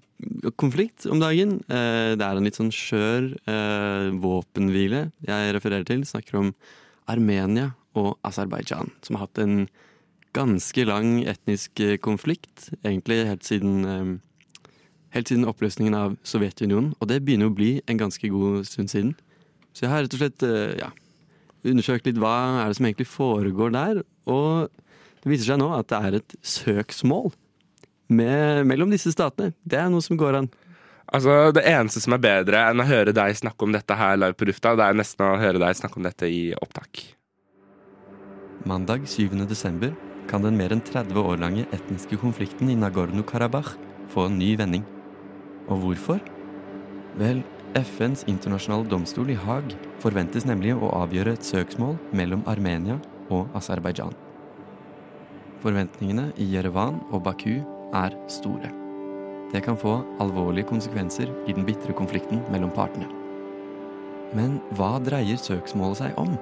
konflikt 0.56 1.06
om 1.06 1.20
dagen. 1.20 1.60
Eh, 1.70 2.16
Det 2.16 2.24
er 2.24 2.38
en 2.38 2.44
litt 2.44 2.58
sånn 2.58 2.72
skjør 2.72 3.36
eh, 3.48 4.12
våpenhvile 4.12 5.12
jeg 5.26 5.56
refererer 5.56 5.86
til. 5.86 6.06
Snakker 6.06 6.40
om 6.40 6.54
Armenia 7.08 7.76
og 7.96 8.18
Aserbajdsjan, 8.24 8.92
som 9.02 9.16
har 9.16 9.28
hatt 9.28 9.40
en 9.40 9.68
ganske 10.34 10.86
lang 10.86 11.24
etnisk 11.26 11.80
eh, 11.80 11.98
konflikt. 11.98 12.72
Egentlig 12.84 13.26
helt 13.28 13.44
siden, 13.44 14.22
helt 15.12 15.28
siden 15.28 15.48
oppløsningen 15.48 15.96
av 15.96 16.18
Sovjetunionen. 16.24 16.94
Og 17.00 17.08
det 17.08 17.24
begynner 17.24 17.52
å 17.52 17.56
bli 17.56 17.82
en 17.88 18.00
ganske 18.00 18.30
god 18.30 18.66
stund 18.68 18.92
siden. 18.92 19.16
Så 19.76 19.86
jeg 19.86 19.92
har 19.92 20.06
rett 20.06 20.16
og 20.16 20.22
slett 20.22 20.44
ja, 20.80 20.90
undersøkt 21.68 22.06
litt 22.08 22.20
hva 22.22 22.64
er 22.64 22.70
det 22.72 22.78
som 22.78 22.86
egentlig 22.88 23.12
foregår 23.12 23.74
der. 23.76 24.04
Og 24.32 24.72
det 25.20 25.32
viser 25.32 25.52
seg 25.52 25.60
nå 25.60 25.74
at 25.76 25.90
det 25.92 26.00
er 26.00 26.18
et 26.22 26.36
søksmål 26.40 27.34
med, 28.08 28.66
mellom 28.68 28.92
disse 28.94 29.12
statene. 29.14 29.54
Det 29.64 29.80
er 29.80 29.90
noe 29.92 30.04
som 30.06 30.18
går 30.20 30.42
an. 30.42 30.50
Altså, 31.14 31.52
Det 31.54 31.64
eneste 31.70 32.02
som 32.02 32.16
er 32.16 32.24
bedre 32.24 32.64
enn 32.70 32.82
å 32.82 32.88
høre 32.88 33.14
deg 33.14 33.38
snakke 33.38 33.68
om 33.68 33.76
dette 33.76 33.98
her 33.98 34.18
live 34.18 34.38
på 34.38 34.48
lufta, 34.50 34.76
det 34.76 34.88
er 34.88 34.98
nesten 34.98 35.26
å 35.26 35.38
høre 35.38 35.62
deg 35.62 35.78
snakke 35.78 36.02
om 36.02 36.08
dette 36.08 36.30
i 36.30 36.54
opptak. 36.58 37.04
Mandag 38.66 39.06
7. 39.06 39.46
desember 39.46 39.94
kan 40.28 40.42
den 40.42 40.58
mer 40.58 40.74
enn 40.74 40.82
30 40.82 41.20
år 41.22 41.38
lange 41.38 41.68
etniske 41.76 42.18
konflikten 42.18 42.72
i 42.74 42.78
Nagorno-Karabakh 42.80 43.76
få 44.10 44.26
en 44.26 44.40
ny 44.40 44.56
vending. 44.58 44.86
Og 45.70 45.84
hvorfor? 45.84 46.24
Vel, 47.20 47.44
FNs 47.76 48.26
internasjonale 48.32 48.88
domstol 48.90 49.30
i 49.30 49.38
Haag 49.38 49.76
forventes 50.02 50.48
nemlig 50.48 50.74
å 50.74 50.90
avgjøre 51.04 51.36
et 51.36 51.46
søksmål 51.46 51.98
mellom 52.16 52.42
Armenia 52.50 52.98
og 53.30 53.54
Aserbajdsjan. 53.58 54.16
Forventningene 55.62 56.32
i 56.42 56.50
Jerevan 56.56 57.02
og 57.12 57.24
Baku 57.26 57.62
er 57.96 58.16
store. 58.32 58.72
Det 59.54 59.62
kan 59.64 59.78
få 59.80 60.02
alvorlige 60.20 60.68
konsekvenser 60.72 61.32
i 61.48 61.54
den 61.56 61.66
bitre 61.68 61.94
konflikten 61.96 62.42
mellom 62.52 62.74
partene. 62.76 63.08
Men 64.36 64.60
hva 64.76 64.98
dreier 65.00 65.40
søksmålet 65.40 66.02
seg 66.02 66.20
om? 66.20 66.36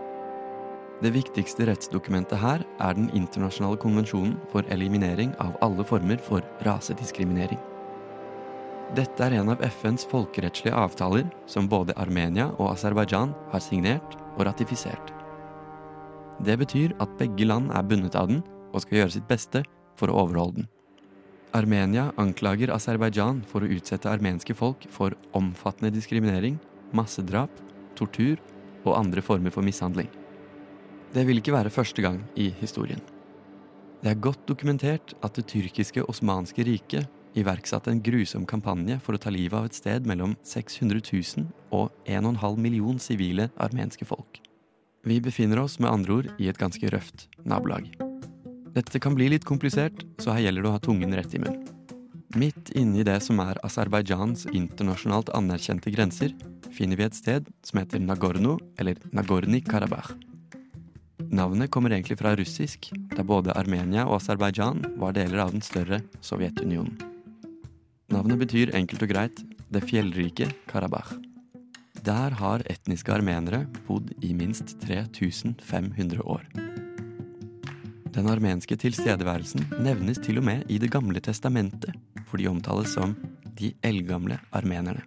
Det 1.03 1.11
viktigste 1.13 1.67
rettsdokumentet 1.67 2.39
her 2.39 2.63
er 2.81 2.95
den 2.97 3.09
internasjonale 3.13 3.77
konvensjonen 3.81 4.37
for 4.53 4.65
eliminering 4.71 5.33
av 5.43 5.57
alle 5.65 5.83
former 5.85 6.21
for 6.23 6.45
rasediskriminering. 6.65 7.59
Dette 8.93 9.25
er 9.25 9.39
en 9.39 9.49
av 9.49 9.61
FNs 9.65 10.05
folkerettslige 10.09 10.75
avtaler 10.77 11.25
som 11.49 11.67
både 11.69 11.95
Armenia 11.97 12.51
og 12.59 12.75
Aserbajdsjan 12.75 13.33
har 13.51 13.63
signert 13.63 14.15
og 14.35 14.45
ratifisert. 14.47 15.13
Det 16.45 16.55
betyr 16.61 16.93
at 17.01 17.17
begge 17.19 17.47
land 17.49 17.71
er 17.73 17.85
bundet 17.89 18.15
av 18.17 18.29
den 18.29 18.43
og 18.71 18.81
skal 18.83 19.01
gjøre 19.01 19.15
sitt 19.17 19.27
beste 19.29 19.63
for 19.99 20.09
å 20.09 20.23
overholde 20.23 20.61
den. 20.61 20.69
Armenia 21.53 22.07
anklager 22.17 22.71
Aserbajdsjan 22.73 23.43
for 23.45 23.61
å 23.61 23.69
utsette 23.75 24.09
armenske 24.09 24.55
folk 24.57 24.87
for 24.89 25.13
omfattende 25.37 25.93
diskriminering, 25.93 26.57
massedrap, 26.97 27.51
tortur 27.97 28.39
og 28.83 28.95
andre 28.97 29.21
former 29.21 29.53
for 29.53 29.65
mishandling. 29.65 30.09
Det 31.13 31.27
vil 31.27 31.37
ikke 31.37 31.53
være 31.53 31.73
første 31.73 32.01
gang 32.01 32.23
i 32.33 32.49
historien. 32.57 33.01
Det 34.01 34.09
er 34.11 34.23
godt 34.23 34.47
dokumentert 34.49 35.13
at 35.23 35.37
det 35.37 35.45
tyrkiske 35.51 36.03
osmanske 36.09 36.65
riket 36.65 37.37
iverksatte 37.37 37.93
en 37.93 38.01
grusom 38.03 38.47
kampanje 38.49 38.97
for 39.05 39.15
å 39.15 39.21
ta 39.21 39.31
livet 39.33 39.57
av 39.57 39.69
et 39.69 39.77
sted 39.77 40.09
mellom 40.09 40.33
600 40.45 41.05
000 41.05 41.45
og 41.73 41.93
1,5 42.09 42.57
million 42.61 42.97
sivile 43.01 43.51
armenske 43.61 44.09
folk. 44.09 44.41
Vi 45.05 45.19
befinner 45.21 45.61
oss 45.61 45.77
med 45.79 45.91
andre 45.91 46.17
ord 46.17 46.33
i 46.39 46.49
et 46.49 46.59
ganske 46.59 46.89
røft 46.93 47.27
nabolag. 47.45 47.91
Dette 48.73 48.97
kan 48.99 49.13
bli 49.13 49.27
litt 49.29 49.45
komplisert, 49.45 50.01
så 50.17 50.33
her 50.33 50.47
gjelder 50.47 50.65
det 50.65 50.69
å 50.71 50.75
ha 50.75 50.81
tungen 50.81 51.13
rett 51.13 51.33
i 51.37 51.41
munnen. 51.41 51.69
Midt 52.33 52.71
inni 52.73 53.03
det 53.05 53.19
som 53.21 53.37
er 53.43 53.59
Aserbajdsjans 53.61 54.47
internasjonalt 54.49 55.29
anerkjente 55.37 55.93
grenser, 55.93 56.33
finner 56.73 56.97
vi 56.97 57.05
et 57.05 57.17
sted 57.17 57.51
som 57.61 57.77
heter 57.77 58.01
Nagorno, 58.01 58.55
eller 58.81 58.97
Nagorni-Karabakh. 59.13 60.15
Navnet 61.29 61.69
kommer 61.69 61.93
egentlig 61.93 62.17
fra 62.17 62.33
russisk, 62.37 62.89
da 63.13 63.21
både 63.21 63.53
Armenia 63.53 64.07
og 64.07 64.17
Aserbajdsjan 64.17 64.81
var 64.97 65.13
deler 65.13 65.45
av 65.45 65.53
den 65.53 65.61
større 65.61 66.01
Sovjetunionen. 66.25 66.97
Navnet 68.13 68.41
betyr 68.41 68.73
enkelt 68.77 69.05
og 69.05 69.13
greit 69.13 69.45
det 69.73 69.85
fjellrike 69.85 70.49
Karabakh. 70.69 71.13
Der 72.03 72.33
har 72.41 72.65
etniske 72.69 73.13
armenere 73.13 73.67
bodd 73.87 74.09
i 74.25 74.33
minst 74.33 74.75
3500 74.81 76.25
år. 76.25 76.72
Den 78.13 78.29
armenske 78.29 78.75
tilstedeværelsen 78.77 79.71
nevnes 79.81 80.19
til 80.21 80.37
og 80.37 80.45
med 80.45 80.67
i 80.69 80.77
Det 80.77 80.91
gamle 80.93 81.17
testamentet, 81.23 81.95
for 82.29 82.37
de 82.37 82.45
omtales 82.47 82.93
som 82.93 83.15
de 83.57 83.71
eldgamle 83.81 84.37
armenerne. 84.53 85.01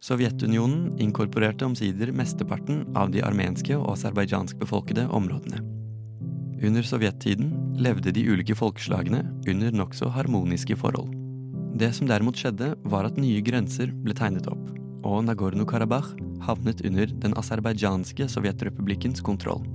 Sovjetunionen 0.00 0.94
inkorporerte 1.02 1.66
omsider 1.66 2.12
mesteparten 2.16 2.84
av 2.96 3.10
de 3.12 3.20
armenske 3.26 3.76
og 3.76 3.90
aserbajdsjansk 3.96 4.56
befolkede 4.60 5.08
områdene. 5.08 5.60
Under 6.64 6.84
sovjettiden 6.88 7.52
levde 7.76 8.14
de 8.16 8.24
ulike 8.30 8.56
folkeslagene 8.56 9.20
under 9.48 9.76
nokså 9.76 10.08
harmoniske 10.08 10.76
forhold. 10.80 11.12
Det 11.76 11.92
som 11.92 12.08
derimot 12.08 12.38
skjedde, 12.40 12.72
var 12.88 13.04
at 13.04 13.20
nye 13.20 13.42
grenser 13.44 13.92
ble 13.92 14.16
tegnet 14.16 14.48
opp, 14.48 14.70
og 15.04 15.26
Nagorno-Karabakh 15.26 16.14
havnet 16.46 16.80
under 16.86 17.12
den 17.12 17.36
aserbajdsjanske 17.36 18.30
sovjetrepublikkens 18.32 19.20
kontroll. 19.20 19.66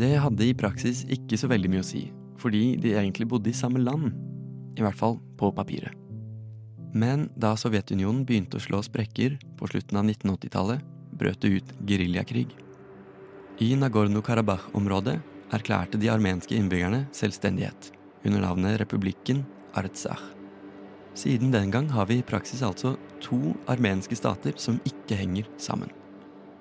Det 0.00 0.14
hadde 0.16 0.46
i 0.48 0.56
praksis 0.56 1.02
ikke 1.12 1.36
så 1.36 1.50
veldig 1.50 1.68
mye 1.72 1.82
å 1.82 1.86
si, 1.86 2.06
fordi 2.40 2.78
de 2.80 2.94
egentlig 2.94 3.26
bodde 3.28 3.50
i 3.50 3.56
samme 3.56 3.82
land. 3.82 4.14
I 4.78 4.84
hvert 4.86 4.96
fall 4.96 5.18
på 5.36 5.50
papiret. 5.52 5.92
Men 6.96 7.26
da 7.38 7.52
Sovjetunionen 7.58 8.24
begynte 8.26 8.56
å 8.56 8.64
slå 8.64 8.80
sprekker 8.86 9.36
på 9.58 9.68
slutten 9.68 10.00
av 10.00 10.06
1980-tallet, 10.08 10.80
brøt 11.20 11.42
det 11.44 11.50
ut 11.58 11.74
geriljakrig. 11.90 12.46
I 13.60 13.74
Nagorno-Karabakh-området 13.76 15.18
erklærte 15.52 16.00
de 16.00 16.08
armenske 16.08 16.56
innbyggerne 16.56 17.04
selvstendighet, 17.14 17.92
under 18.24 18.46
navnet 18.46 18.80
republikken 18.80 19.44
Artsakh. 19.76 20.24
Siden 21.18 21.52
den 21.52 21.74
gang 21.74 21.90
har 21.92 22.08
vi 22.08 22.22
i 22.22 22.26
praksis 22.26 22.64
altså 22.64 22.94
to 23.20 23.52
armenske 23.68 24.16
stater 24.16 24.56
som 24.56 24.80
ikke 24.88 25.18
henger 25.18 25.50
sammen. 25.60 25.92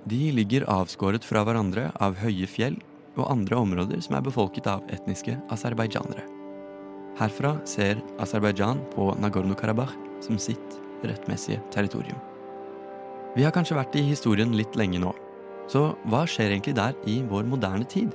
De 0.09 0.27
ligger 0.35 0.67
avskåret 0.67 1.23
fra 1.23 1.45
hverandre 1.47 1.87
av 2.03 2.19
høye 2.19 2.49
fjell 2.49 2.79
og 3.17 3.29
andre 3.31 3.57
områder 3.57 4.01
som 4.03 4.17
er 4.17 4.25
befolket 4.25 4.67
av 4.69 4.83
etniske 4.93 5.37
aserbajdsjanere. 5.53 6.25
Herfra 7.19 7.57
ser 7.67 7.99
Aserbajdsjan 8.21 8.79
på 8.93 9.09
Nagorno-Karabakh 9.19 9.95
som 10.23 10.37
sitt 10.39 10.77
rettmessige 11.03 11.59
territorium. 11.73 12.19
Vi 13.35 13.43
har 13.43 13.53
kanskje 13.55 13.77
vært 13.77 13.97
i 13.99 14.05
historien 14.07 14.53
litt 14.55 14.77
lenge 14.79 15.01
nå, 15.01 15.11
så 15.69 15.91
hva 16.09 16.23
skjer 16.27 16.53
egentlig 16.53 16.77
der 16.79 16.95
i 17.09 17.19
vår 17.29 17.45
moderne 17.49 17.85
tid? 17.85 18.13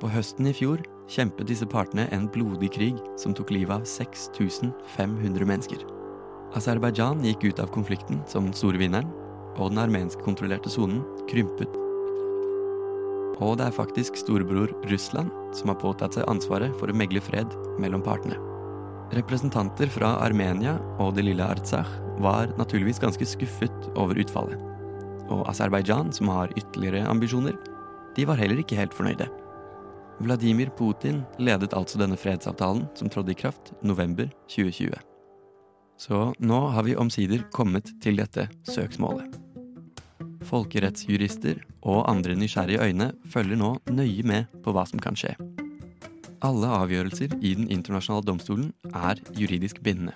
På 0.00 0.08
høsten 0.10 0.48
i 0.48 0.54
fjor 0.56 0.82
kjempet 1.10 1.50
disse 1.50 1.66
partene 1.68 2.06
en 2.14 2.28
blodig 2.32 2.72
krig 2.74 2.98
som 3.20 3.34
tok 3.36 3.52
livet 3.54 3.74
av 3.76 3.86
6500 3.88 5.46
mennesker. 5.46 5.84
Aserbajdsjan 6.58 7.22
gikk 7.26 7.50
ut 7.50 7.60
av 7.62 7.70
konflikten 7.74 8.24
som 8.30 8.48
den 8.48 8.56
store 8.56 8.80
vinneren, 8.80 9.12
og 9.60 9.74
den 9.74 9.82
armenskkontrollerte 9.82 10.72
sonen 10.72 11.04
krympet. 11.30 11.79
Og 13.40 13.56
det 13.56 13.66
er 13.66 13.74
faktisk 13.76 14.18
storebror 14.20 14.72
Russland 14.90 15.32
som 15.56 15.72
har 15.72 15.80
påtatt 15.80 16.16
seg 16.16 16.28
ansvaret 16.28 16.74
for 16.80 16.92
å 16.92 16.96
megle 16.96 17.22
fred 17.24 17.52
mellom 17.80 18.04
partene. 18.04 18.36
Representanter 19.16 19.90
fra 19.90 20.12
Armenia 20.22 20.76
og 21.02 21.16
det 21.16 21.24
lille 21.26 21.42
Artsakh 21.42 21.90
var 22.22 22.52
naturligvis 22.60 23.00
ganske 23.02 23.26
skuffet 23.26 23.90
over 23.98 24.20
utfallet. 24.20 24.60
Og 25.30 25.42
Aserbajdsjan, 25.50 26.12
som 26.14 26.30
har 26.30 26.52
ytterligere 26.58 27.08
ambisjoner, 27.08 27.56
de 28.16 28.26
var 28.26 28.38
heller 28.38 28.60
ikke 28.60 28.78
helt 28.78 28.94
fornøyde. 28.94 29.26
Vladimir 30.20 30.70
Putin 30.76 31.22
ledet 31.40 31.74
altså 31.74 31.98
denne 31.98 32.18
fredsavtalen, 32.20 32.84
som 32.94 33.08
trådte 33.08 33.32
i 33.32 33.38
kraft 33.40 33.72
november 33.82 34.28
2020. 34.52 34.98
Så 36.00 36.30
nå 36.38 36.60
har 36.74 36.84
vi 36.84 36.96
omsider 36.96 37.46
kommet 37.52 37.88
til 38.04 38.20
dette 38.20 38.46
søksmålet. 38.68 39.38
Folkerettsjurister 40.48 41.60
og 41.82 42.06
andre 42.08 42.36
nysgjerrige 42.38 42.86
øyne 42.86 43.10
følger 43.32 43.58
nå 43.60 43.74
nøye 43.92 44.24
med 44.26 44.60
på 44.64 44.72
hva 44.74 44.86
som 44.88 45.02
kan 45.02 45.18
skje. 45.18 45.34
Alle 46.40 46.70
avgjørelser 46.72 47.34
i 47.44 47.52
Den 47.58 47.68
internasjonale 47.68 48.24
domstolen 48.24 48.70
er 48.94 49.20
juridisk 49.36 49.82
bindende. 49.84 50.14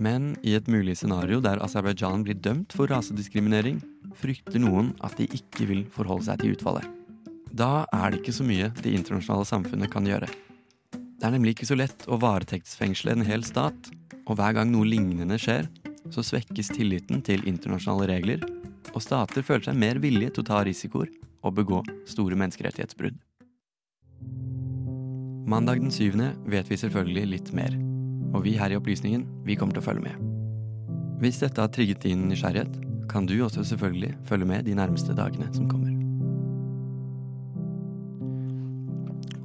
Men 0.00 0.32
i 0.42 0.54
et 0.56 0.68
mulig 0.72 0.96
scenario 0.96 1.40
der 1.44 1.60
Aserbajdsjan 1.62 2.24
blir 2.24 2.40
dømt 2.40 2.72
for 2.72 2.88
rasediskriminering, 2.88 3.82
frykter 4.16 4.58
noen 4.60 4.94
at 5.04 5.18
de 5.20 5.28
ikke 5.28 5.68
vil 5.68 5.84
forholde 5.92 6.26
seg 6.30 6.40
til 6.40 6.56
utfallet. 6.56 6.88
Da 7.52 7.84
er 7.92 8.10
det 8.10 8.22
ikke 8.22 8.34
så 8.38 8.46
mye 8.48 8.70
det 8.80 8.94
internasjonale 8.96 9.44
samfunnet 9.44 9.92
kan 9.92 10.08
gjøre. 10.08 10.30
Det 10.92 11.28
er 11.28 11.34
nemlig 11.36 11.52
ikke 11.54 11.68
så 11.68 11.76
lett 11.76 12.08
å 12.08 12.16
varetektsfengsle 12.18 13.12
en 13.12 13.26
hel 13.28 13.44
stat, 13.46 13.92
og 14.24 14.38
hver 14.38 14.56
gang 14.56 14.72
noe 14.72 14.88
lignende 14.88 15.36
skjer, 15.38 15.68
så 16.10 16.24
svekkes 16.24 16.72
tilliten 16.72 17.20
til 17.22 17.44
internasjonale 17.46 18.08
regler, 18.10 18.42
og 18.90 19.02
stater 19.04 19.44
føler 19.46 19.68
seg 19.68 19.78
mer 19.78 20.00
villige 20.02 20.34
til 20.34 20.44
å 20.44 20.48
ta 20.50 20.62
risikoer 20.66 21.10
og 21.42 21.54
begå 21.58 21.82
store 22.10 22.38
menneskerettighetsbrudd. 22.40 23.18
Mandag 25.52 25.82
den 25.82 25.92
syvende 25.94 26.32
vet 26.48 26.70
vi 26.70 26.78
selvfølgelig 26.80 27.26
litt 27.28 27.50
mer, 27.56 27.74
og 28.32 28.46
vi 28.46 28.54
her 28.58 28.72
i 28.72 28.78
Opplysningen 28.78 29.26
vi 29.46 29.58
kommer 29.58 29.76
til 29.76 29.82
å 29.82 29.88
følge 29.90 30.06
med. 30.06 30.28
Hvis 31.22 31.42
dette 31.42 31.60
har 31.62 31.70
trigget 31.70 32.02
din 32.06 32.28
nysgjerrighet, 32.30 32.78
kan 33.10 33.26
du 33.28 33.34
også 33.44 33.64
selvfølgelig 33.66 34.14
følge 34.26 34.48
med 34.48 34.64
de 34.66 34.74
nærmeste 34.78 35.14
dagene 35.18 35.50
som 35.54 35.68
kommer. 35.70 35.90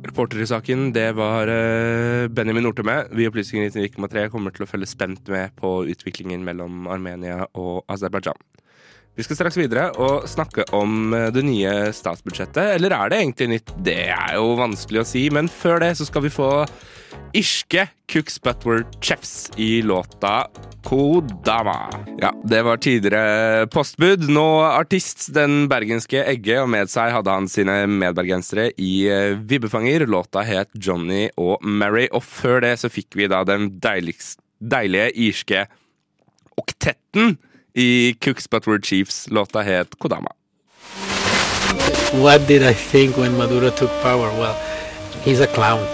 Reporter 0.08 0.42
i 0.42 0.48
saken, 0.48 0.92
det 0.96 1.10
var 1.18 1.50
eh, 1.52 2.30
Benjamin 2.32 2.64
Nortemø. 2.66 2.96
Vi 3.12 3.26
i 3.26 3.30
Opplysningen 3.30 3.70
99,3 3.74 4.30
kommer 4.34 4.56
til 4.56 4.64
å 4.64 4.70
følge 4.70 4.90
spent 4.90 5.28
med 5.34 5.54
på 5.60 5.82
utviklingen 5.92 6.46
mellom 6.48 6.88
Armenia 6.90 7.44
og 7.54 7.84
Aserbajdsjan. 7.92 8.40
Vi 9.18 9.24
skal 9.26 9.40
straks 9.40 9.56
videre 9.58 9.88
og 9.98 10.28
snakke 10.30 10.68
om 10.78 11.10
eh, 11.18 11.32
det 11.34 11.42
nye 11.42 11.72
statsbudsjettet. 11.96 12.76
Eller 12.76 12.94
er 12.94 13.10
det 13.10 13.18
egentlig 13.24 13.48
nytt? 13.50 13.72
Det 13.82 13.96
er 14.14 14.36
jo 14.38 14.52
vanskelig 14.60 15.02
å 15.02 15.08
si, 15.10 15.24
men 15.34 15.50
før 15.50 15.82
det 15.82 15.96
så 15.98 16.06
skal 16.06 16.28
vi 16.28 16.30
få 16.30 16.52
irske 17.38 17.88
Cooks 18.14 18.38
Butward 18.46 18.94
Chefs 19.02 19.50
i 19.58 19.82
låta 19.82 20.46
Kodama. 20.86 21.90
Ja, 22.22 22.30
det 22.46 22.62
var 22.68 22.78
tidligere 22.78 23.66
postbud. 23.74 24.28
Nå 24.30 24.46
artist. 24.68 25.32
Den 25.34 25.66
bergenske 25.72 26.22
Egge, 26.22 26.62
og 26.62 26.70
med 26.76 26.94
seg 26.94 27.16
hadde 27.18 27.40
han 27.40 27.50
sine 27.50 27.80
medbergensere 27.90 28.70
i 28.78 28.94
eh, 29.10 29.34
Vibbefanger. 29.50 30.06
Låta 30.06 30.46
het 30.46 30.70
Johnny 30.78 31.26
og 31.42 31.66
Mary, 31.66 32.06
og 32.14 32.22
før 32.22 32.62
det 32.68 32.76
så 32.84 32.94
fikk 32.94 33.18
vi 33.18 33.34
da 33.34 33.42
den 33.50 33.72
deiligste, 33.82 34.44
deilige 34.62 35.10
irske 35.26 35.66
oktetten 36.58 37.40
i 37.78 38.16
Cooks 38.20 38.48
But 38.50 38.66
Were 38.66 38.80
Chiefs. 38.82 39.28
Låta 39.30 39.62
het 39.62 39.98
Kodama. 39.98 40.32
What 42.14 42.48
did 42.48 42.64
I 42.64 42.74
think 42.74 43.18
when 43.18 43.38
Maduro 43.38 43.70
took 43.70 43.92
power? 44.02 44.30
Well, 44.40 44.56
he's 45.24 45.40
a 45.42 45.48
clown. 45.48 45.86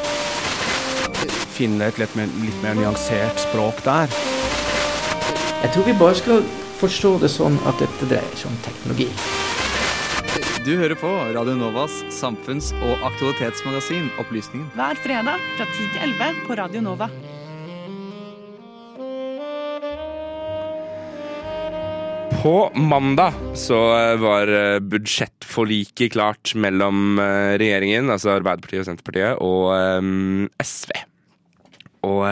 Finne 1.53 1.87
et 1.87 1.97
litt 1.97 2.15
mer, 2.15 2.29
litt 2.41 2.61
mer 2.63 2.77
nyansert 2.79 3.39
språk 3.43 3.83
der. 3.85 4.07
Jeg 5.63 5.73
tror 5.73 5.85
vi 5.85 5.95
bare 5.99 6.15
skal 6.15 6.45
forstå 6.79 7.17
det 7.23 7.31
sånn 7.31 7.59
at 7.67 7.79
dette 7.83 8.09
dreier 8.09 8.39
seg 8.39 8.51
om 8.51 8.57
teknologi. 8.65 9.09
Du 10.63 10.71
hører 10.79 10.95
på 10.95 11.11
Radio 11.35 11.57
Novas 11.59 11.99
samfunns- 12.15 12.71
og 12.79 13.03
aktualitetsmagasin 13.11 14.09
Opplysningen. 14.23 14.71
Hver 14.77 14.95
fredag 15.03 15.43
fra 15.57 15.67
10 15.67 15.91
til 15.91 16.03
11 16.07 16.43
på 16.47 16.59
Radio 16.61 16.81
Nova. 16.81 17.09
På 22.41 22.71
mandag 22.75 23.35
så 23.55 23.77
var 24.19 24.49
eh, 24.51 24.79
budsjettforliket 24.79 26.13
klart 26.15 26.53
mellom 26.59 27.19
eh, 27.21 27.53
regjeringen, 27.61 28.09
altså 28.11 28.33
Arbeiderpartiet 28.33 28.81
og 28.81 28.87
Senterpartiet, 28.87 29.41
og 29.43 30.57
SV. 30.63 30.95
Og 32.03 32.25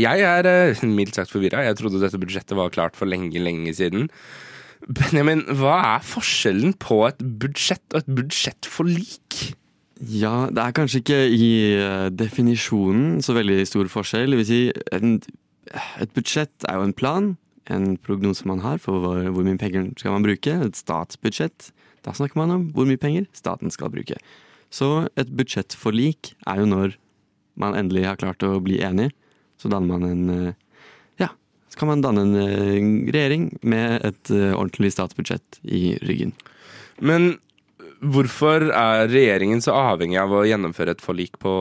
jeg 0.00 0.24
er 0.24 0.84
mildt 0.88 1.18
sagt 1.18 1.34
forvirra. 1.34 1.66
Jeg 1.66 1.76
trodde 1.76 2.00
dette 2.00 2.20
budsjettet 2.20 2.56
var 2.56 2.72
klart 2.72 2.96
for 2.96 3.10
lenge, 3.10 3.36
lenge 3.42 3.74
siden. 3.76 4.06
Benjamin, 4.88 5.44
hva 5.60 5.74
er 5.96 6.06
forskjellen 6.06 6.72
på 6.80 7.02
et 7.10 7.20
budsjett 7.20 7.84
og 7.92 8.00
et 8.00 8.14
budsjettforlik? 8.22 9.42
Ja, 10.00 10.48
det 10.48 10.64
er 10.64 10.74
kanskje 10.74 11.02
ikke 11.02 11.20
i 11.28 11.52
definisjonen 12.16 13.20
så 13.22 13.36
veldig 13.36 13.60
stor 13.68 13.92
forskjell. 13.92 14.32
Det 14.32 14.40
vil 14.40 14.48
si, 14.48 14.62
et 15.76 16.16
budsjett 16.16 16.66
er 16.66 16.80
jo 16.80 16.88
en 16.88 16.96
plan, 16.96 17.34
en 17.70 17.96
prognose 18.02 18.46
man 18.48 18.62
har 18.64 18.80
for 18.82 19.02
hvor, 19.02 19.20
hvor 19.34 19.46
mye 19.46 19.60
penger 19.60 19.90
skal 20.00 20.16
man 20.16 20.26
bruke. 20.26 20.54
Et 20.66 20.78
statsbudsjett. 20.78 21.70
Da 22.02 22.14
snakker 22.16 22.40
man 22.40 22.54
om 22.54 22.64
hvor 22.74 22.88
mye 22.88 23.00
penger 23.00 23.28
staten 23.36 23.70
skal 23.70 23.92
bruke. 23.92 24.18
Så 24.72 25.08
et 25.20 25.30
budsjettforlik 25.36 26.32
er 26.48 26.62
jo 26.62 26.68
når 26.70 26.96
man 27.60 27.76
endelig 27.76 28.06
har 28.08 28.20
klart 28.20 28.42
å 28.46 28.56
bli 28.64 28.80
enig. 28.82 29.10
Så 29.60 29.70
danner 29.70 29.98
man 29.98 30.08
en 30.08 30.54
Ja, 31.20 31.28
så 31.68 31.78
kan 31.78 31.92
man 31.92 32.02
danne 32.02 32.24
en 32.24 32.90
regjering 33.12 33.50
med 33.62 34.02
et 34.08 34.32
ordentlig 34.32 34.94
statsbudsjett 34.96 35.60
i 35.62 35.98
ryggen. 36.02 36.32
Men 36.98 37.36
hvorfor 38.02 38.70
er 38.74 39.06
regjeringen 39.12 39.62
så 39.62 39.76
avhengig 39.92 40.18
av 40.18 40.32
å 40.34 40.46
gjennomføre 40.48 40.96
et 40.96 41.04
forlik 41.04 41.38
på 41.42 41.52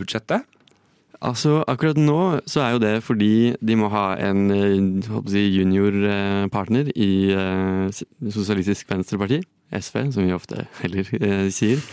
budsjettet? 0.00 0.48
Altså, 1.20 1.58
Akkurat 1.68 1.98
nå 2.00 2.40
så 2.48 2.62
er 2.64 2.70
jo 2.74 2.80
det 2.80 2.94
fordi 3.04 3.52
de 3.60 3.76
må 3.76 3.90
ha 3.92 4.14
en 4.24 4.46
si, 5.28 5.42
juniorpartner 5.58 6.88
i 6.96 7.10
Sosialistisk 8.32 8.88
Venstreparti, 8.88 9.42
SV, 9.76 10.00
som 10.14 10.24
vi 10.24 10.32
ofte 10.32 10.64
heller 10.80 11.12
sier. 11.52 11.84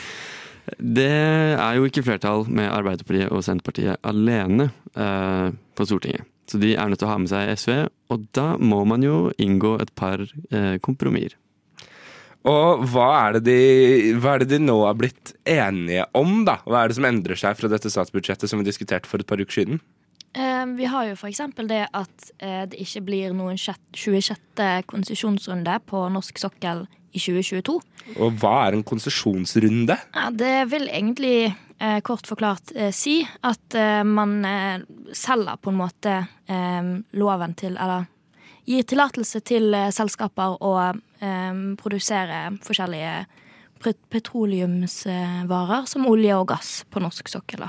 Det 0.80 1.08
er 1.08 1.78
jo 1.78 1.88
ikke 1.88 2.04
flertall 2.04 2.48
med 2.52 2.72
Arbeiderpartiet 2.72 3.32
og 3.32 3.44
Senterpartiet 3.46 4.02
alene 4.08 4.70
eh, 4.96 5.54
på 5.76 5.88
Stortinget. 5.88 6.28
Så 6.48 6.60
de 6.60 6.74
er 6.76 6.88
nødt 6.88 7.00
til 7.02 7.08
å 7.08 7.12
ha 7.12 7.20
med 7.20 7.32
seg 7.32 7.52
SV, 7.60 7.74
og 8.12 8.28
da 8.36 8.54
må 8.60 8.84
man 8.88 9.04
jo 9.04 9.28
inngå 9.40 9.76
et 9.84 9.92
par 9.96 10.24
eh, 10.24 10.76
kompromisser. 10.84 11.36
Og 12.48 12.84
hva 12.94 13.08
er, 13.28 13.40
de, 13.44 13.60
hva 14.22 14.36
er, 14.36 14.46
det 14.46 14.56
de, 14.56 14.64
nå 14.64 14.78
er 14.88 14.98
blitt 15.00 15.34
enige 15.48 16.06
om, 16.18 16.44
da? 16.48 16.60
Hva 16.68 16.84
er 16.84 16.92
det 16.92 16.98
som 17.00 17.08
endrer 17.10 17.40
seg 17.40 17.58
fra 17.60 17.72
dette 17.72 17.92
statsbudsjettet 17.92 18.52
som 18.52 18.62
vi 18.62 18.68
diskuterte 18.68 19.10
for 19.10 19.24
et 19.24 19.30
par 19.30 19.42
uker 19.42 19.62
siden? 19.62 19.82
Eh, 20.38 20.66
vi 20.78 20.86
har 20.86 21.08
jo 21.08 21.16
f.eks. 21.18 21.42
det 21.66 21.84
at 21.96 22.32
eh, 22.38 22.64
det 22.70 22.82
ikke 22.84 23.04
blir 23.08 23.36
noen 23.36 23.58
26. 23.58 24.36
konsesjonsrunde 24.90 25.80
på 25.90 26.04
norsk 26.14 26.42
sokkel 26.42 26.86
i 27.16 27.22
2022. 27.22 27.78
Og 28.18 28.42
hva 28.42 28.68
er 28.68 28.78
en 28.78 28.86
konsesjonsrunde? 28.86 29.98
Ja, 30.14 30.28
det 30.30 30.68
vil 30.74 30.86
egentlig 30.92 31.38
eh, 31.48 32.00
kort 32.06 32.30
forklart 32.30 32.76
si 32.94 33.22
at 33.42 33.80
man 34.06 34.40
selger 35.16 35.58
på 35.62 35.74
en 35.74 35.80
måte 35.80 36.20
loven 37.18 37.56
til 37.58 37.76
Eller 37.76 38.06
gir 38.68 38.84
tillatelse 38.84 39.40
til 39.48 39.76
selskaper 39.96 40.58
å 40.60 40.74
produsere 41.80 42.58
forskjellige 42.66 43.26
petroleumsvarer 44.12 45.88
som 45.90 46.08
olje 46.10 46.36
og 46.38 46.48
gass 46.52 46.72
på 46.92 47.02
norsk 47.02 47.30
sokkel. 47.32 47.64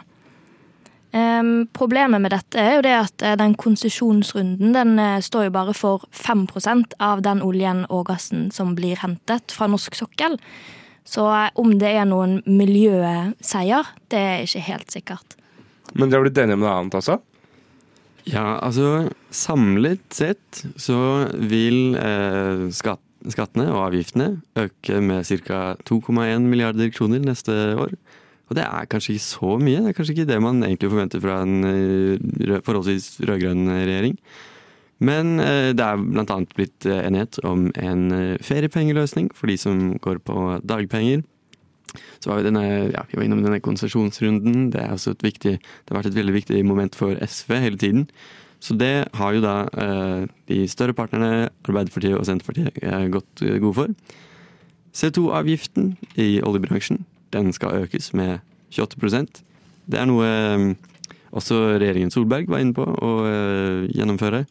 Problemet 1.79 2.21
med 2.21 2.35
dette 2.35 2.61
er 2.61 2.75
jo 2.77 2.83
det 2.85 2.97
at 2.97 3.25
den 3.41 3.55
konsesjonsrunden 3.57 4.75
den 4.77 4.99
står 5.25 5.49
jo 5.49 5.55
bare 5.55 5.75
for 5.77 6.05
5% 6.13 6.99
av 7.01 7.23
den 7.25 7.41
oljen 7.47 7.87
og 7.89 8.09
gassen 8.11 8.51
som 8.53 8.75
blir 8.77 9.01
hentet 9.01 9.55
fra 9.55 9.71
norsk 9.71 9.97
sokkel. 9.97 10.37
Så 11.09 11.25
om 11.57 11.79
det 11.81 11.95
er 11.97 12.05
noen 12.05 12.43
miljøseier, 12.45 13.95
det 14.13 14.19
er 14.21 14.45
ikke 14.45 14.67
helt 14.67 14.93
sikkert. 14.93 15.39
Men 15.95 16.11
de 16.11 16.19
har 16.19 16.27
blitt 16.27 16.37
enige 16.43 16.59
om 16.59 16.67
noe 16.67 16.75
annet 16.77 16.99
også? 17.01 17.17
Ja, 18.29 18.59
altså 18.61 19.09
samlet 19.33 20.03
sett 20.13 20.63
så 20.81 20.99
vil 21.33 21.97
eh, 21.97 22.67
skatt, 22.75 23.03
skattene 23.33 23.69
og 23.73 23.87
avgiftene 23.89 24.29
øke 24.59 25.01
med 25.05 25.25
ca. 25.47 25.77
2,1 25.89 26.45
milliarder 26.45 26.93
kroner 26.95 27.25
neste 27.25 27.55
år. 27.79 27.95
Og 28.49 28.57
det 28.57 28.65
er 28.65 28.89
kanskje 28.89 29.17
ikke 29.17 29.27
så 29.27 29.57
mye. 29.61 29.81
Det 29.85 29.91
er 29.91 29.97
kanskje 29.97 30.15
ikke 30.17 30.29
det 30.29 30.39
man 30.45 30.63
egentlig 30.65 30.93
forventer 30.93 31.21
fra 31.21 31.41
en 31.45 32.63
forholdsvis 32.65 33.19
rød-grønn 33.29 33.67
regjering. 33.69 34.15
Men 35.05 35.37
det 35.77 35.85
er 35.85 36.01
bl.a. 36.01 36.39
blitt 36.57 36.87
enighet 36.89 37.37
om 37.47 37.67
en 37.77 38.07
feriepengeløsning 38.41 39.29
for 39.37 39.53
de 39.53 39.59
som 39.61 39.91
går 40.01 40.23
på 40.25 40.47
dagpenger. 40.65 41.21
Så 42.21 42.31
var 42.31 42.41
vi, 42.41 42.49
denne, 42.49 42.65
ja, 42.93 43.05
vi 43.11 43.19
var 43.19 43.27
innom 43.27 43.45
denne 43.45 43.63
konsesjonsrunden. 43.65 44.69
Det 44.75 44.85
viktig, 45.25 45.55
det 45.59 45.93
har 45.93 46.01
vært 46.01 46.13
et 46.13 46.19
veldig 46.19 46.37
viktig 46.37 46.63
moment 46.67 46.99
for 46.99 47.19
SV 47.25 47.55
hele 47.65 47.81
tiden. 47.81 48.09
Så 48.61 48.75
det 48.75 49.09
har 49.15 49.35
jo 49.35 49.43
da 49.45 49.57
eh, 49.79 50.25
de 50.51 50.65
større 50.71 50.97
partnerne, 50.97 51.49
Arbeiderpartiet 51.63 52.19
og 52.19 52.27
Senterpartiet, 52.27 52.81
eh, 52.83 53.07
gått 53.15 53.45
eh, 53.47 53.61
gode 53.63 53.77
for. 53.77 53.95
CO2-avgiften 54.99 55.93
i 56.19 56.41
oljebransjen 56.43 57.05
den 57.35 57.53
skal 57.53 57.85
økes 57.85 58.13
med 58.17 58.41
28% 58.73 59.43
Det 59.89 60.01
er 60.01 60.09
noe 60.09 60.27
eh, 60.27 60.65
også 61.37 61.79
regjeringen 61.79 62.13
Solberg 62.13 62.49
var 62.51 62.65
inne 62.65 62.77
på 62.77 62.85
å 62.85 63.13
eh, 63.29 63.85
gjennomføre. 63.95 64.45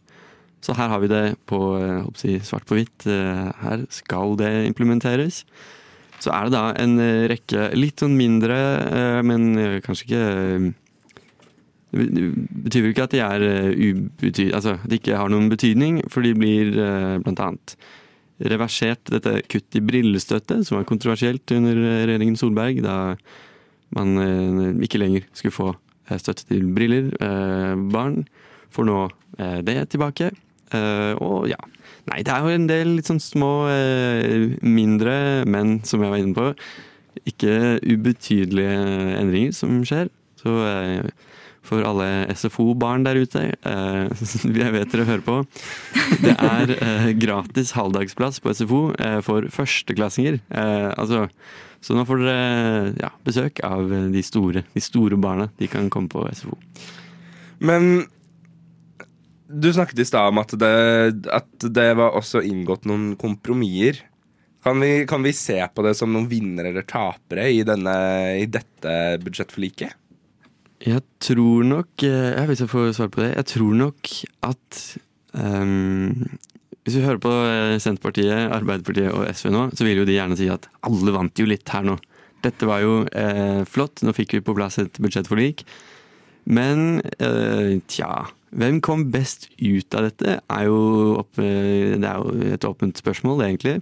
Så 0.61 0.73
her 0.77 0.89
har 0.89 1.01
vi 1.03 1.09
det 1.11 1.23
på 1.49 1.59
eh, 1.77 2.05
jeg, 2.05 2.45
svart 2.45 2.65
på 2.69 2.77
hvitt. 2.77 3.05
Her 3.05 3.85
skal 3.93 4.37
det 4.39 4.51
implementeres. 4.69 5.43
Så 6.23 6.33
er 6.33 6.47
det 6.47 6.55
da 6.55 6.63
en 6.81 6.97
eh, 7.01 7.27
rekke 7.29 7.69
litt 7.77 8.01
sånn 8.01 8.17
mindre, 8.17 8.57
eh, 8.87 9.21
men 9.25 9.51
eh, 9.61 9.77
kanskje 9.85 10.07
ikke 10.07 10.73
Det 11.97 12.23
betyr 12.65 12.83
jo 12.83 12.91
ikke 12.91 13.05
at 13.07 13.13
de 13.15 13.21
er 13.23 13.45
eh, 13.45 13.69
ubety... 13.93 14.49
Altså 14.51 14.77
de 14.83 14.99
ikke 14.99 15.19
har 15.19 15.31
noen 15.31 15.49
betydning, 15.51 16.01
for 16.11 16.25
de 16.25 16.33
blir 16.37 16.73
blant 17.23 17.43
annet 17.43 17.77
reversert 18.37 19.09
dette 19.09 19.39
kutt 19.49 19.77
i 19.77 19.81
brillestøtte, 19.81 20.59
som 20.65 20.77
var 20.77 20.89
kontroversielt 20.89 21.49
under 21.55 21.79
regjeringen 22.05 22.37
Solberg, 22.37 22.83
da 22.85 23.15
man 23.95 24.83
ikke 24.83 24.99
lenger 24.99 25.23
skulle 25.33 25.55
få 25.55 25.71
støtte 26.19 26.45
til 26.51 26.67
briller. 26.75 27.07
Barn 27.89 28.27
får 28.75 28.85
nå 28.91 28.99
det 29.65 29.79
tilbake. 29.89 30.29
Og 31.17 31.47
ja, 31.49 31.57
nei, 32.11 32.23
det 32.25 32.33
er 32.33 32.43
jo 32.43 32.53
en 32.55 32.67
del 32.69 32.95
litt 32.97 33.09
sånn 33.09 33.21
små, 33.23 33.51
eh, 33.71 34.57
mindre, 34.63 35.17
men 35.49 35.79
som 35.87 36.03
jeg 36.03 36.13
var 36.13 36.21
inne 36.21 36.37
på, 36.37 36.51
ikke 37.27 37.79
ubetydelige 37.83 38.77
endringer 39.17 39.55
som 39.57 39.81
skjer. 39.87 40.11
Så 40.37 40.53
eh, 40.69 41.09
for 41.67 41.83
alle 41.83 42.27
SFO-barn 42.31 43.05
der 43.07 43.19
ute, 43.19 43.43
eh, 43.51 44.25
jeg 44.61 44.73
vet 44.75 44.93
dere 44.93 45.07
hører 45.09 45.25
på, 45.25 45.37
det 46.23 46.35
er 46.35 46.75
eh, 46.77 47.07
gratis 47.19 47.73
halvdagsplass 47.77 48.41
på 48.43 48.53
SFO 48.55 48.81
eh, 48.95 49.19
for 49.25 49.49
førsteklassinger. 49.53 50.39
Eh, 50.47 50.89
altså, 50.95 51.25
så 51.83 51.97
nå 51.97 52.05
får 52.07 52.23
dere 52.23 52.93
ja, 53.01 53.11
besøk 53.27 53.61
av 53.67 53.91
de 54.13 54.23
store, 54.25 54.63
de 54.73 54.83
store 54.83 55.19
barna. 55.19 55.49
De 55.59 55.69
kan 55.71 55.91
komme 55.93 56.11
på 56.11 56.23
SFO. 56.31 56.57
Men 57.59 58.07
du 59.47 59.71
snakket 59.73 59.99
i 60.03 60.05
stad 60.07 60.31
om 60.31 60.41
at 60.41 60.53
det, 60.59 60.73
at 61.31 61.67
det 61.71 61.89
var 61.99 62.17
også 62.19 62.43
inngått 62.45 62.87
noen 62.89 63.15
kompromisser. 63.19 64.03
Kan 64.63 64.81
vi, 64.83 65.05
kan 65.07 65.23
vi 65.23 65.31
se 65.35 65.61
på 65.71 65.83
det 65.85 65.93
som 65.95 66.11
noen 66.11 66.27
vinnere 66.27 66.73
eller 66.73 66.83
tapere 66.87 67.45
i, 67.53 67.61
denne, 67.67 67.95
i 68.41 68.47
dette 68.51 68.91
budsjettforliket? 69.23 69.95
Jeg 70.83 71.01
tror 71.23 71.63
nok 71.65 72.03
jeg 72.05 72.33
ja, 72.35 72.43
Hvis 72.45 72.61
jeg 72.61 72.69
får 72.69 72.91
svare 72.93 73.13
på 73.13 73.23
det. 73.23 73.31
Jeg 73.33 73.49
tror 73.53 73.77
nok 73.79 74.11
at 74.45 74.81
um, 75.33 76.11
Hvis 76.83 76.99
vi 76.99 77.05
hører 77.05 77.21
på 77.23 77.31
eh, 77.47 77.77
Senterpartiet, 77.81 78.51
Arbeiderpartiet 78.53 79.09
og 79.09 79.25
SV 79.31 79.49
nå, 79.55 79.63
så 79.73 79.87
vil 79.87 80.03
jo 80.03 80.07
de 80.07 80.17
gjerne 80.19 80.37
si 80.39 80.51
at 80.51 80.69
alle 80.87 81.15
vant 81.15 81.41
jo 81.41 81.47
litt 81.49 81.67
her 81.73 81.87
nå. 81.87 81.97
Dette 82.45 82.69
var 82.69 82.83
jo 82.83 83.01
eh, 83.09 83.63
flott, 83.67 84.03
nå 84.05 84.13
fikk 84.15 84.37
vi 84.37 84.43
på 84.45 84.55
plass 84.55 84.77
et 84.83 84.99
budsjettforlik. 85.01 85.65
Men 86.47 87.01
eh, 87.17 87.79
tja 87.91 88.27
Hvem 88.55 88.79
kom 88.81 89.07
best 89.11 89.49
ut 89.59 89.95
av 89.97 90.07
dette, 90.07 90.37
er 90.39 90.63
jo, 90.69 90.77
opp, 91.19 91.35
det 91.35 91.99
er 92.07 92.21
jo 92.21 92.53
et 92.53 92.67
åpent 92.67 92.95
spørsmål, 92.97 93.43
egentlig. 93.43 93.81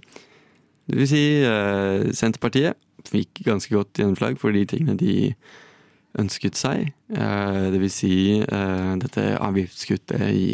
Det 0.86 0.98
vil 0.98 1.08
si, 1.10 1.22
eh, 1.46 2.10
Senterpartiet 2.14 2.74
fikk 3.06 3.44
ganske 3.46 3.70
godt 3.70 3.94
gjennomslag 3.94 4.38
for 4.38 4.50
de 4.54 4.64
tingene 4.66 4.96
de 4.98 5.34
ønsket 6.18 6.58
seg. 6.58 6.92
Eh, 7.14 7.64
det 7.70 7.80
vil 7.82 7.92
si 7.92 8.12
eh, 8.42 8.92
dette 9.02 9.24
avgiftskuttet 9.38 10.22
i 10.32 10.46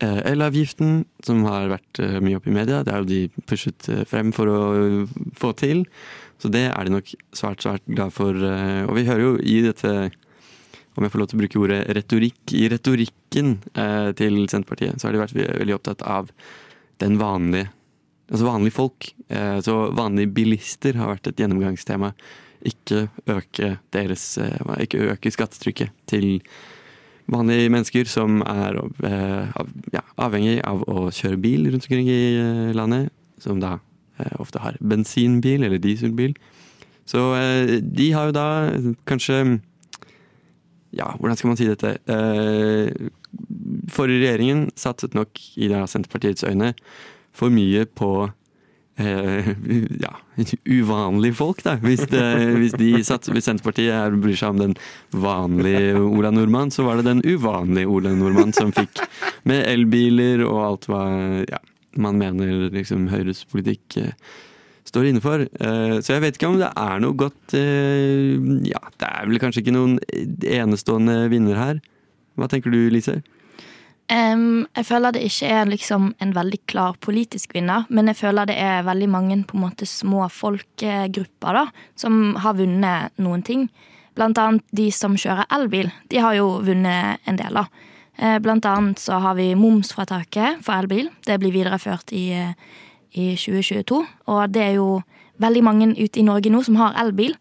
eh, 0.00 0.20
elavgiften, 0.32 1.02
som 1.24 1.44
har 1.48 1.68
vært 1.72 2.00
eh, 2.00 2.18
mye 2.24 2.36
oppe 2.40 2.52
i 2.52 2.56
media. 2.56 2.82
Det 2.86 2.94
er 2.94 3.02
jo 3.04 3.10
de 3.10 3.44
pushet 3.48 3.88
eh, 3.92 4.04
frem 4.08 4.32
for 4.36 4.48
å 4.48 4.60
få 5.36 5.52
til. 5.60 5.84
Så 6.40 6.48
det 6.52 6.66
er 6.68 6.84
de 6.88 6.92
nok 6.96 7.12
svært, 7.36 7.64
svært 7.64 7.84
glad 7.88 8.12
for. 8.16 8.32
eh, 8.36 8.84
Og 8.86 8.96
vi 8.96 9.06
hører 9.08 9.24
jo 9.24 9.34
i 9.40 9.60
dette, 9.64 9.94
om 11.00 11.06
jeg 11.06 11.12
får 11.14 11.22
lov 11.22 11.30
til 11.30 11.38
å 11.38 11.42
bruke 11.42 11.62
ordet 11.62 11.80
retorikk, 11.96 12.40
i 12.56 12.68
retorikken 12.72 13.56
eh, 13.74 14.10
til 14.18 14.42
Senterpartiet, 14.48 14.98
så 15.00 15.08
har 15.08 15.16
de 15.16 15.22
vært 15.24 15.36
veldig 15.36 15.76
opptatt 15.78 16.06
av 16.06 16.30
den 17.02 17.18
vanlige 17.22 17.72
Altså 18.26 18.42
vanlige 18.42 18.74
folk. 18.74 19.06
Eh, 19.30 19.60
Så 19.62 19.74
vanlige 19.94 20.32
bilister 20.34 20.96
har 20.98 21.12
vært 21.12 21.28
et 21.30 21.38
gjennomgangstema 21.38 22.08
ikke 22.66 23.04
øke 23.30 23.76
deres 23.94 24.38
eh, 24.42 24.82
Ikke 24.82 25.12
øke 25.12 25.30
skattetrykket 25.30 25.92
til 26.10 26.40
vanlige 27.30 27.70
mennesker 27.70 28.10
som 28.10 28.40
er 28.42 28.80
eh, 29.06 29.54
av, 29.54 29.70
ja, 29.94 30.02
avhengig 30.18 30.60
av 30.66 30.82
å 30.90 31.08
kjøre 31.14 31.38
bil 31.42 31.70
rundt 31.70 31.86
omkring 31.86 32.10
i 32.10 32.20
eh, 32.40 32.74
landet. 32.74 33.12
Som 33.38 33.60
da 33.62 33.76
eh, 34.18 34.34
ofte 34.42 34.62
har 34.64 34.78
bensinbil 34.80 35.62
eller 35.66 35.78
dieselbil. 35.78 36.34
Så 37.06 37.28
eh, 37.38 37.76
de 37.78 38.10
har 38.10 38.30
jo 38.30 38.36
da 38.36 38.48
kanskje 39.06 39.60
Ja, 40.96 41.10
hvordan 41.18 41.36
skal 41.36 41.52
man 41.52 41.60
si 41.60 41.68
dette? 41.68 41.96
Eh, 42.08 43.10
forrige 43.92 44.24
regjeringen 44.24 44.66
satset 44.78 45.16
nok 45.16 45.38
i 45.60 45.68
Senterpartiets 45.90 46.46
øyne 46.48 46.72
for 47.36 47.52
mye 47.52 47.84
på 47.84 48.10
eh, 48.96 49.50
ja, 50.00 50.14
uvanlige 50.64 51.36
folk, 51.36 51.62
da. 51.66 51.76
Hvis, 51.82 52.06
det, 52.12 52.24
hvis, 52.56 52.76
de 52.80 53.04
satser, 53.04 53.36
hvis 53.36 53.48
Senterpartiet 53.50 53.92
er, 53.92 54.16
bryr 54.16 54.38
seg 54.38 54.54
om 54.54 54.62
den 54.62 54.76
vanlige 55.12 56.00
Ola 56.00 56.32
Nordmann, 56.32 56.72
så 56.72 56.86
var 56.88 57.00
det 57.00 57.10
den 57.10 57.24
uvanlige 57.26 57.92
Ola 57.92 58.14
Nordmann 58.16 58.56
som 58.56 58.72
fikk 58.76 59.04
med 59.48 59.66
elbiler 59.68 60.46
og 60.48 60.62
alt 60.64 60.90
hva 60.90 61.04
ja, 61.44 61.60
man 62.00 62.20
mener 62.20 62.70
liksom 62.72 63.08
Høyres 63.12 63.44
politikk 63.52 64.00
eh, 64.00 64.12
står 64.88 65.10
inne 65.10 65.22
for. 65.24 65.42
Eh, 65.42 65.96
så 66.00 66.16
jeg 66.16 66.24
vet 66.24 66.38
ikke 66.38 66.50
om 66.50 66.58
det 66.60 66.70
er 66.70 67.00
noe 67.02 67.16
godt 67.18 67.56
eh, 67.58 68.36
Ja, 68.70 68.82
det 69.00 69.08
er 69.08 69.30
vel 69.30 69.40
kanskje 69.42 69.64
ikke 69.64 69.76
noen 69.76 69.98
enestående 70.42 71.24
vinner 71.32 71.58
her. 71.60 71.80
Hva 72.36 72.48
tenker 72.52 72.74
du, 72.74 72.86
Lise? 72.92 73.20
Um, 74.06 74.68
jeg 74.76 74.86
føler 74.86 75.16
det 75.16 75.24
ikke 75.26 75.48
er 75.50 75.66
liksom 75.66 76.12
en 76.22 76.32
veldig 76.36 76.60
klar 76.70 76.94
politisk 77.02 77.56
vinner, 77.56 77.88
men 77.90 78.06
jeg 78.06 78.20
føler 78.20 78.46
det 78.46 78.54
er 78.62 78.84
veldig 78.86 79.08
mange 79.10 79.38
på 79.48 79.56
en 79.58 79.64
måte 79.64 79.88
små 79.90 80.28
folkegrupper 80.30 81.58
da, 81.58 81.64
som 81.98 82.36
har 82.44 82.54
vunnet 82.60 83.18
noen 83.18 83.42
ting. 83.42 83.66
Blant 84.16 84.38
annet 84.38 84.62
de 84.70 84.86
som 84.94 85.16
kjører 85.18 85.50
elbil. 85.58 85.90
De 86.12 86.22
har 86.22 86.36
jo 86.38 86.60
vunnet 86.64 87.26
en 87.26 87.40
del. 87.40 87.58
da. 87.58 87.66
Eh, 88.16 88.38
Blant 88.38 88.64
annet 88.64 89.02
så 89.02 89.18
har 89.20 89.34
vi 89.36 89.50
momsfrataket 89.58 90.62
for 90.64 90.78
elbil. 90.78 91.10
Det 91.26 91.40
blir 91.42 91.52
videreført 91.52 92.14
i, 92.16 92.30
i 93.16 93.32
2022. 93.34 94.04
Og 94.32 94.54
det 94.54 94.62
er 94.62 94.74
jo 94.78 95.00
veldig 95.42 95.62
mange 95.64 95.90
ute 95.96 96.20
i 96.20 96.26
Norge 96.26 96.52
nå 96.52 96.62
som 96.64 96.78
har 96.80 96.96
elbil. 97.00 97.36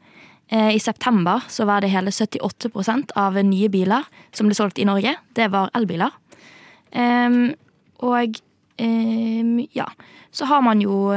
Eh, 0.47 0.75
I 0.75 0.79
september 0.79 1.43
så 1.49 1.65
var 1.65 1.81
det 1.81 1.93
hele 1.93 2.11
78% 2.13 3.15
av 3.17 3.38
nye 3.43 3.69
biler 3.73 4.05
som 4.35 4.49
ble 4.49 4.57
solgt 4.57 4.79
i 4.79 4.88
Norge. 4.88 5.15
Det 5.35 5.49
var 5.51 5.71
elbiler. 5.77 6.13
Em, 6.91 7.55
og 8.05 8.38
em, 8.77 9.57
ja, 9.75 9.88
så 10.31 10.47
har 10.51 10.61
man 10.63 10.83
jo 10.83 11.09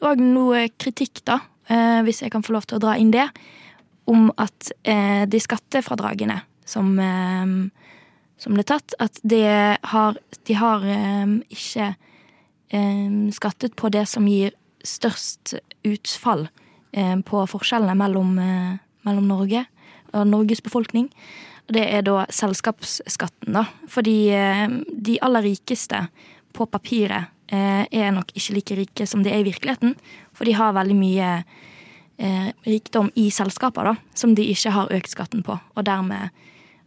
òg 0.00 0.20
noe 0.20 0.66
kritikk, 0.80 1.24
da, 1.24 1.40
eh, 1.68 2.00
hvis 2.06 2.22
jeg 2.22 2.32
kan 2.32 2.44
få 2.44 2.54
lov 2.54 2.68
til 2.68 2.78
å 2.78 2.84
dra 2.84 2.96
inn 2.98 3.10
det, 3.14 3.26
om 4.10 4.30
at 4.36 4.72
eh, 4.84 5.26
de 5.30 5.40
skattefradragene 5.40 6.40
som, 6.66 6.92
som 8.38 8.54
ble 8.54 8.62
tatt, 8.62 8.94
at 9.02 9.18
det 9.26 9.78
har, 9.90 10.18
de 10.46 10.54
har 10.54 10.84
ikke 11.50 11.88
skattet 13.34 13.74
på 13.76 13.88
det 13.90 14.04
som 14.06 14.28
gir 14.30 14.52
størst 14.86 15.56
utfall 15.86 16.48
em, 16.92 17.22
på 17.22 17.44
forskjellene 17.50 17.96
mellom, 17.98 18.38
eh, 18.38 18.76
mellom 19.06 19.28
Norge 19.28 19.64
og 20.12 20.26
Norges 20.28 20.62
befolkning. 20.64 21.08
Og 21.68 21.76
det 21.76 21.86
er 21.86 22.04
da 22.06 22.24
selskapsskatten, 22.34 23.54
da. 23.54 23.66
Fordi 23.90 24.16
eh, 24.34 24.68
de 24.90 25.18
aller 25.22 25.46
rikeste 25.50 26.04
på 26.56 26.66
papiret 26.66 27.30
eh, 27.52 27.84
er 27.86 28.14
nok 28.14 28.32
ikke 28.34 28.56
like 28.56 28.78
rike 28.80 29.06
som 29.06 29.24
de 29.24 29.32
er 29.32 29.44
i 29.44 29.48
virkeligheten. 29.50 29.94
For 30.34 30.48
de 30.48 30.56
har 30.58 30.76
veldig 30.76 30.96
mye 30.98 31.32
eh, 32.18 32.48
rikdom 32.66 33.12
i 33.20 33.28
selskaper 33.34 33.92
da, 33.92 33.96
som 34.14 34.34
de 34.34 34.48
ikke 34.50 34.74
har 34.74 34.94
økt 34.96 35.14
skatten 35.14 35.44
på. 35.46 35.58
Og 35.76 35.86
dermed 35.86 36.34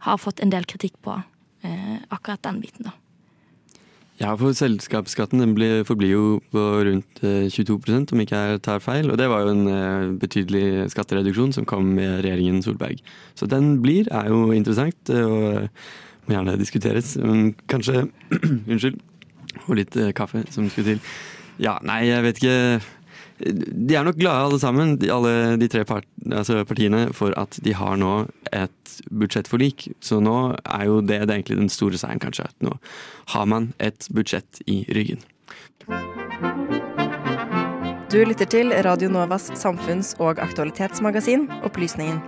har 0.04 0.20
fått 0.20 0.42
en 0.44 0.52
del 0.52 0.68
kritikk 0.68 0.98
på 1.04 1.16
eh, 1.64 1.96
akkurat 2.12 2.44
den 2.44 2.60
biten, 2.64 2.90
da. 2.90 2.98
Ja, 4.20 4.30
for 4.38 4.54
selskapsskatten 4.54 5.40
den 5.42 5.56
blir, 5.56 5.82
forblir 5.86 6.12
jo 6.12 6.24
på 6.54 6.62
rundt 6.86 7.22
eh, 7.26 7.48
22% 7.50 8.12
om 8.14 8.20
ikke 8.22 8.38
jeg 8.38 8.60
tar 8.62 8.82
feil. 8.82 9.10
Og 9.10 9.18
det 9.18 9.26
var 9.30 9.42
jo 9.42 9.54
en 9.56 9.66
eh, 9.66 10.12
betydelig 10.22 10.86
skattereduksjon 10.94 11.54
som 11.56 11.66
kom 11.66 11.88
med 11.96 12.20
regjeringen 12.22 12.62
Solberg. 12.62 13.02
Så 13.34 13.50
den 13.50 13.80
blir, 13.82 14.06
er 14.14 14.30
jo 14.30 14.52
interessant 14.54 15.10
eh, 15.10 15.26
og 15.26 16.28
må 16.28 16.36
gjerne 16.36 16.58
diskuteres. 16.60 17.16
Men 17.18 17.56
kanskje 17.70 18.06
Unnskyld. 18.70 19.02
Og 19.66 19.78
litt 19.78 19.96
eh, 19.98 20.14
kaffe 20.14 20.44
som 20.54 20.70
skulle 20.70 20.94
til. 20.94 21.02
Ja, 21.62 21.76
nei, 21.86 22.04
jeg 22.08 22.22
vet 22.24 22.42
ikke. 22.42 22.56
De 23.38 23.96
er 23.96 24.06
nok 24.06 24.18
glade 24.20 24.46
alle 24.46 24.60
sammen, 24.62 24.94
de, 25.00 25.10
alle 25.10 25.56
de 25.58 25.68
tre 25.70 25.82
part, 25.88 26.06
altså 26.30 26.60
partiene, 26.68 27.08
for 27.16 27.34
at 27.40 27.58
de 27.64 27.74
har 27.74 27.98
nå 27.98 28.12
et 28.54 28.94
budsjettforlik. 29.10 29.88
Så 30.04 30.20
nå 30.22 30.54
er 30.62 30.86
jo 30.86 31.00
det, 31.02 31.24
det 31.24 31.32
er 31.32 31.40
egentlig 31.40 31.58
den 31.64 31.72
store 31.72 31.98
seieren, 31.98 32.22
kanskje. 32.22 32.46
At 32.46 32.64
nå 32.64 32.76
har 33.34 33.50
man 33.50 33.72
et 33.82 34.06
budsjett 34.14 34.62
i 34.70 34.84
ryggen. 34.94 35.22
Du 38.14 38.20
lytter 38.22 38.46
til 38.46 38.70
Radio 38.86 39.10
Novas 39.10 39.50
samfunns- 39.58 40.14
og 40.22 40.38
aktualitetsmagasin 40.38 41.48
Opplysningen. 41.66 42.20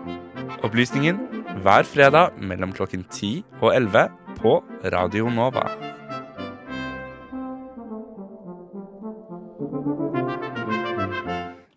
Opplysningen 0.67 1.21
hver 1.63 1.87
fredag 1.87 2.35
mellom 2.43 2.75
klokken 2.75 3.07
10 3.07 3.45
og 3.61 3.71
11 3.77 4.09
på 4.41 4.59
Radio 4.93 5.31
Nova. 5.31 5.69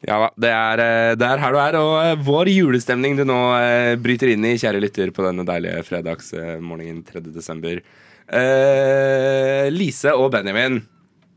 Ja 0.10 0.16
da, 0.24 0.30
det 0.42 0.50
er, 0.50 0.82
eh, 0.82 1.16
det 1.22 1.28
er 1.28 1.42
her 1.44 1.54
du 1.54 1.60
er, 1.62 1.76
og 1.78 1.92
eh, 2.02 2.16
vår 2.26 2.50
julestemning 2.50 3.18
du 3.20 3.24
nå 3.30 3.38
eh, 3.60 3.94
bryter 4.02 4.32
inn 4.34 4.48
i, 4.50 4.56
kjære 4.58 4.82
lytter, 4.82 5.12
på 5.14 5.22
denne 5.28 5.46
deilige 5.46 5.84
fredagsmorgenen 5.86 7.04
3. 7.06 7.22
desember. 7.36 7.82
Eh, 8.30 9.68
Lise 9.74 10.14
og 10.18 10.32
Benjamin, 10.34 10.82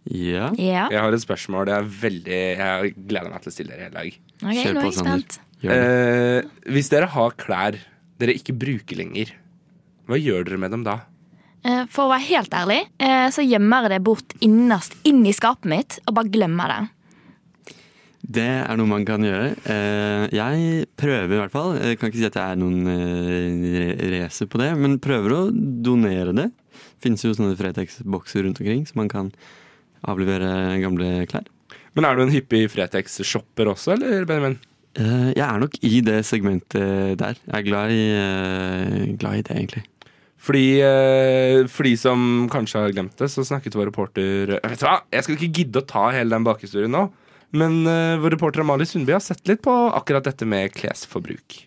Ja. 0.08 0.48
Ja. 0.58 0.88
jeg 0.90 0.98
har 0.98 1.12
et 1.14 1.22
spørsmål. 1.22 1.68
Jeg, 1.70 1.78
er 1.85 1.92
veldig, 2.02 2.40
jeg 2.58 2.94
gleder 3.06 3.30
meg 3.30 3.44
til 3.44 3.52
å 3.52 3.54
stille 3.54 3.76
dere 3.76 3.87
hele 3.87 3.98
dag. 4.00 4.16
Ok, 4.42 4.56
Kjør 4.58 4.80
på, 4.80 4.87
er 4.88 4.96
Sander. 4.98 5.40
Eh, 5.62 6.50
hvis 6.74 6.90
dere 6.90 7.06
har 7.12 7.37
klær 7.38 7.76
dere 8.18 8.35
ikke 8.38 8.54
bruker 8.58 8.98
lenger, 8.98 9.30
hva 10.11 10.18
gjør 10.18 10.48
dere 10.48 10.58
med 10.58 10.72
dem 10.74 10.82
da? 10.87 10.96
Eh, 11.62 11.85
For 11.92 12.08
å 12.08 12.11
være 12.11 12.26
helt 12.32 12.56
ærlig, 12.58 12.80
eh, 12.98 13.28
så 13.30 13.44
gjemmer 13.46 13.87
jeg 13.87 13.94
det 13.94 14.02
bort 14.08 14.35
innerst 14.42 14.96
inn 15.06 15.22
i 15.26 15.35
skapet 15.37 15.68
mitt 15.70 16.00
og 16.08 16.16
bare 16.18 16.32
glemmer 16.35 16.72
det. 16.72 16.80
Det 18.22 18.44
er 18.46 18.76
noe 18.78 18.87
man 18.87 19.04
kan 19.04 19.24
gjøre. 19.26 19.48
Eh, 19.66 20.28
Jeg 20.37 20.87
prøver 21.00 21.32
i 21.35 21.40
hvert 21.40 21.52
fall. 21.54 21.74
Jeg 21.82 21.98
kan 21.98 22.08
ikke 22.12 22.20
si 22.20 22.28
at 22.28 22.37
jeg 22.38 22.54
er 22.54 22.61
noen 22.61 22.87
eh, 22.87 24.04
racer 24.14 24.46
på 24.50 24.61
det, 24.62 24.68
men 24.78 24.98
prøver 25.02 25.35
å 25.35 25.40
donere 25.52 26.35
det. 26.37 26.48
Finnes 27.02 27.24
jo 27.26 27.32
sånne 27.35 27.56
Fretex-bokser 27.58 28.46
rundt 28.46 28.61
omkring, 28.62 28.85
så 28.87 28.94
man 29.00 29.11
kan 29.11 29.32
avlevere 30.06 30.78
gamle 30.82 31.24
klær. 31.30 31.48
Men 31.98 32.06
er 32.08 32.16
du 32.16 32.22
en 32.24 32.32
hyppig 32.32 32.68
Fretex-shopper 32.72 33.68
også, 33.74 33.96
eller 33.96 34.24
Benjamin? 34.30 34.54
Eh, 34.94 35.32
Jeg 35.35 35.42
er 35.48 35.58
nok 35.64 35.74
i 35.82 35.98
det 36.06 36.20
segmentet 36.28 37.18
der. 37.20 37.35
Jeg 37.42 37.58
er 37.58 37.66
glad 37.66 37.90
i, 37.96 39.16
glad 39.18 39.40
i 39.40 39.42
det, 39.48 39.56
egentlig. 39.56 39.82
Fordi, 40.42 40.64
for 41.70 41.87
de 41.87 41.92
som 41.98 42.22
kanskje 42.50 42.80
har 42.82 42.94
glemt 42.94 43.18
det, 43.20 43.28
så 43.30 43.44
snakket 43.46 43.76
vår 43.78 43.92
reporter 43.92 44.56
Vet 44.58 44.80
du 44.80 44.87
hva, 44.88 44.96
jeg 45.14 45.22
skal 45.22 45.37
ikke 45.37 45.52
gidde 45.61 45.82
å 45.82 45.87
ta 45.87 46.08
hele 46.16 46.35
den 46.35 46.46
bakhistorien 46.48 46.90
nå. 46.90 47.04
Men 47.52 47.82
uh, 47.86 48.16
vår 48.22 48.34
reporter 48.36 48.64
Amalie 48.64 48.88
Sundby 48.88 49.12
har 49.12 49.20
sett 49.20 49.44
litt 49.48 49.62
på 49.62 49.72
akkurat 49.92 50.24
dette 50.24 50.48
med 50.48 50.72
klesforbruk. 50.72 51.66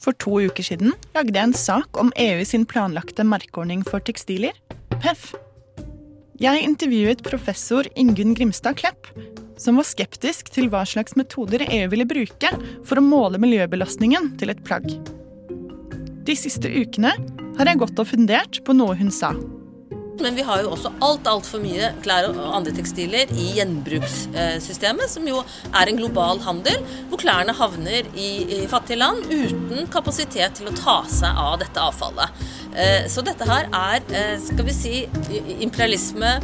For 0.00 0.16
to 0.16 0.38
uker 0.48 0.64
siden 0.64 0.94
lagde 1.12 1.36
jeg 1.36 1.50
en 1.50 1.56
sak 1.56 1.98
om 2.00 2.12
EU 2.16 2.44
sin 2.48 2.64
planlagte 2.68 3.26
merkeordning 3.26 3.82
for 3.84 4.00
tekstiler, 4.00 4.56
PEF. 5.02 5.34
Jeg 6.40 6.64
intervjuet 6.64 7.20
professor 7.26 7.84
Ingunn 8.00 8.32
Grimstad 8.32 8.78
Klepp, 8.80 9.10
som 9.60 9.76
var 9.76 9.84
skeptisk 9.84 10.48
til 10.54 10.70
hva 10.72 10.86
slags 10.88 11.18
metoder 11.20 11.66
EU 11.66 11.90
ville 11.92 12.08
bruke 12.08 12.54
for 12.88 12.96
å 12.96 13.04
måle 13.04 13.42
miljøbelastningen 13.42 14.32
til 14.40 14.54
et 14.54 14.64
plagg. 14.64 14.88
De 16.24 16.36
siste 16.38 16.70
ukene 16.70 17.12
har 17.58 17.68
jeg 17.68 17.80
gått 17.82 18.00
og 18.00 18.08
fundert 18.08 18.62
på 18.64 18.76
noe 18.76 18.96
hun 18.96 19.12
sa. 19.12 19.34
Men 20.20 20.36
vi 20.36 20.44
har 20.44 20.62
jo 20.62 20.72
også 20.74 20.92
alt, 21.04 21.28
altfor 21.30 21.62
mye 21.62 21.90
klær 22.04 22.28
og 22.30 22.38
andre 22.58 22.74
tekstiler 22.76 23.30
i 23.32 23.46
gjenbrukssystemet, 23.56 25.08
som 25.08 25.26
jo 25.28 25.40
er 25.72 25.90
en 25.90 26.00
global 26.00 26.42
handel, 26.44 26.80
hvor 27.08 27.22
klærne 27.22 27.54
havner 27.56 28.08
i, 28.12 28.30
i 28.60 28.60
fattige 28.70 29.00
land 29.00 29.24
uten 29.30 29.88
kapasitet 29.92 30.58
til 30.60 30.68
å 30.70 30.76
ta 30.76 31.00
seg 31.08 31.40
av 31.40 31.58
dette 31.62 31.80
avfallet. 31.82 32.40
Eh, 32.76 33.08
Så 33.10 33.24
dette 33.26 33.48
her 33.48 33.68
er, 33.72 34.04
eh, 34.14 34.36
skal 34.44 34.66
vi 34.68 34.76
si, 34.76 34.94
imperialisme 35.60 36.36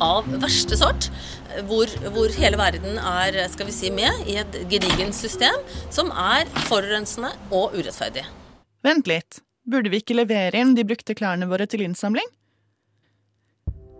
av 0.00 0.28
verste 0.40 0.76
sort, 0.78 1.10
hvor, 1.68 1.90
hvor 2.14 2.32
hele 2.36 2.58
verden 2.60 2.98
er, 2.98 3.36
skal 3.52 3.68
vi 3.68 3.74
si, 3.74 3.90
med 3.92 4.28
i 4.30 4.38
et 4.40 4.60
gedigent 4.70 5.16
system 5.16 5.56
som 5.92 6.12
er 6.14 6.48
forurensende 6.68 7.32
og 7.50 7.74
urettferdig. 7.76 8.26
Vent 8.86 9.10
litt, 9.10 9.40
burde 9.68 9.90
vi 9.92 10.00
ikke 10.00 10.16
levere 10.16 10.60
inn 10.62 10.76
de 10.76 10.86
brukte 10.86 11.16
klærne 11.18 11.48
våre 11.50 11.66
til 11.68 11.84
innsamling? 11.84 12.28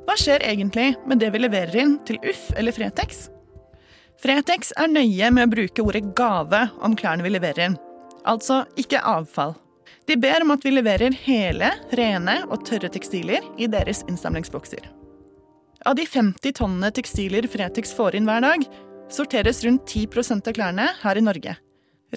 Hva 0.06 0.16
skjer 0.18 0.42
egentlig 0.46 0.94
med 1.06 1.20
det 1.22 1.30
vi 1.34 1.42
leverer 1.42 1.76
inn 1.82 1.98
til 2.08 2.18
Uff 2.26 2.50
eller 2.58 2.74
Fretex? 2.74 3.28
Fretex 4.20 4.74
er 4.76 4.90
nøye 4.92 5.30
med 5.32 5.46
å 5.46 5.52
bruke 5.54 5.84
ordet 5.84 6.04
gave 6.16 6.66
om 6.84 6.96
klærne 6.98 7.24
vi 7.24 7.32
leverer 7.32 7.70
inn, 7.70 7.76
altså 8.28 8.62
ikke 8.80 9.00
avfall. 9.00 9.54
De 10.08 10.16
ber 10.20 10.44
om 10.44 10.52
at 10.52 10.64
vi 10.66 10.74
leverer 10.74 11.14
hele, 11.24 11.70
rene 11.96 12.40
og 12.50 12.64
tørre 12.68 12.90
tekstiler 12.92 13.44
i 13.60 13.68
deres 13.70 14.02
innsamlingsbokser. 14.08 14.90
Av 15.88 15.96
de 15.96 16.04
50 16.04 16.56
tonnene 16.58 16.90
tekstiler 16.92 17.48
Fretex 17.48 17.94
får 17.96 18.18
inn 18.18 18.28
hver 18.28 18.44
dag, 18.44 18.66
sorteres 19.10 19.64
rundt 19.64 19.88
10% 19.88 20.50
av 20.50 20.56
klærne 20.56 20.88
her 21.00 21.16
i 21.16 21.24
Norge. 21.24 21.56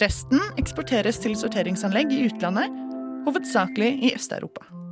Resten 0.01 0.41
eksporteres 0.59 1.21
til 1.23 1.37
sorteringsanlegg 1.39 2.11
i 2.11 2.23
utlandet, 2.27 2.73
hovedsakelig 3.27 3.93
i 4.09 4.15
Øst-Europa. 4.17 4.82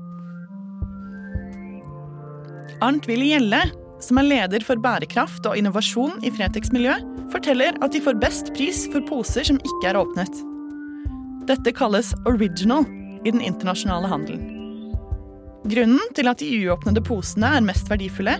Arnt 2.81 3.05
Willy 3.05 3.27
Gjelle, 3.29 3.61
som 4.01 4.17
er 4.17 4.25
leder 4.25 4.63
for 4.65 4.79
bærekraft 4.81 5.45
og 5.45 5.57
innovasjon 5.59 6.15
i 6.25 6.31
Fretex 6.33 6.71
miljø, 6.73 6.95
forteller 7.29 7.75
at 7.85 7.93
de 7.93 8.01
får 8.01 8.17
best 8.23 8.49
pris 8.57 8.87
for 8.89 9.05
poser 9.05 9.45
som 9.45 9.59
ikke 9.61 9.91
er 9.91 9.99
åpnet. 9.99 10.39
Dette 11.45 11.73
kalles 11.77 12.09
original 12.25 12.87
i 13.21 13.29
den 13.29 13.43
internasjonale 13.45 14.09
handelen. 14.09 14.47
Grunnen 15.69 16.01
til 16.17 16.29
at 16.31 16.41
de 16.41 16.49
uåpnede 16.65 17.03
posene 17.05 17.51
er 17.53 17.65
mest 17.67 17.89
verdifulle, 17.91 18.33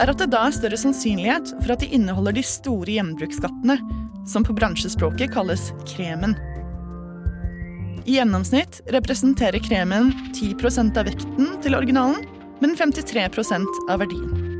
er 0.00 0.10
at 0.10 0.18
det 0.18 0.30
da 0.32 0.46
er 0.48 0.56
større 0.56 0.80
sannsynlighet 0.80 1.52
for 1.60 1.74
at 1.74 1.84
de 1.84 1.90
inneholder 1.92 2.38
de 2.38 2.44
store 2.46 2.96
gjenbruksskattene, 2.96 3.76
som 4.24 4.46
på 4.48 4.56
bransjespråket 4.56 5.34
kalles 5.34 5.68
kremen. 5.92 6.32
I 8.08 8.16
gjennomsnitt 8.16 8.80
representerer 8.92 9.60
kremen 9.64 10.10
10% 10.32 10.96
av 11.00 11.06
vekten 11.08 11.52
til 11.64 11.76
originalen, 11.76 12.24
men 12.60 12.76
53% 12.76 13.66
av 13.90 14.02
verdien. 14.04 14.54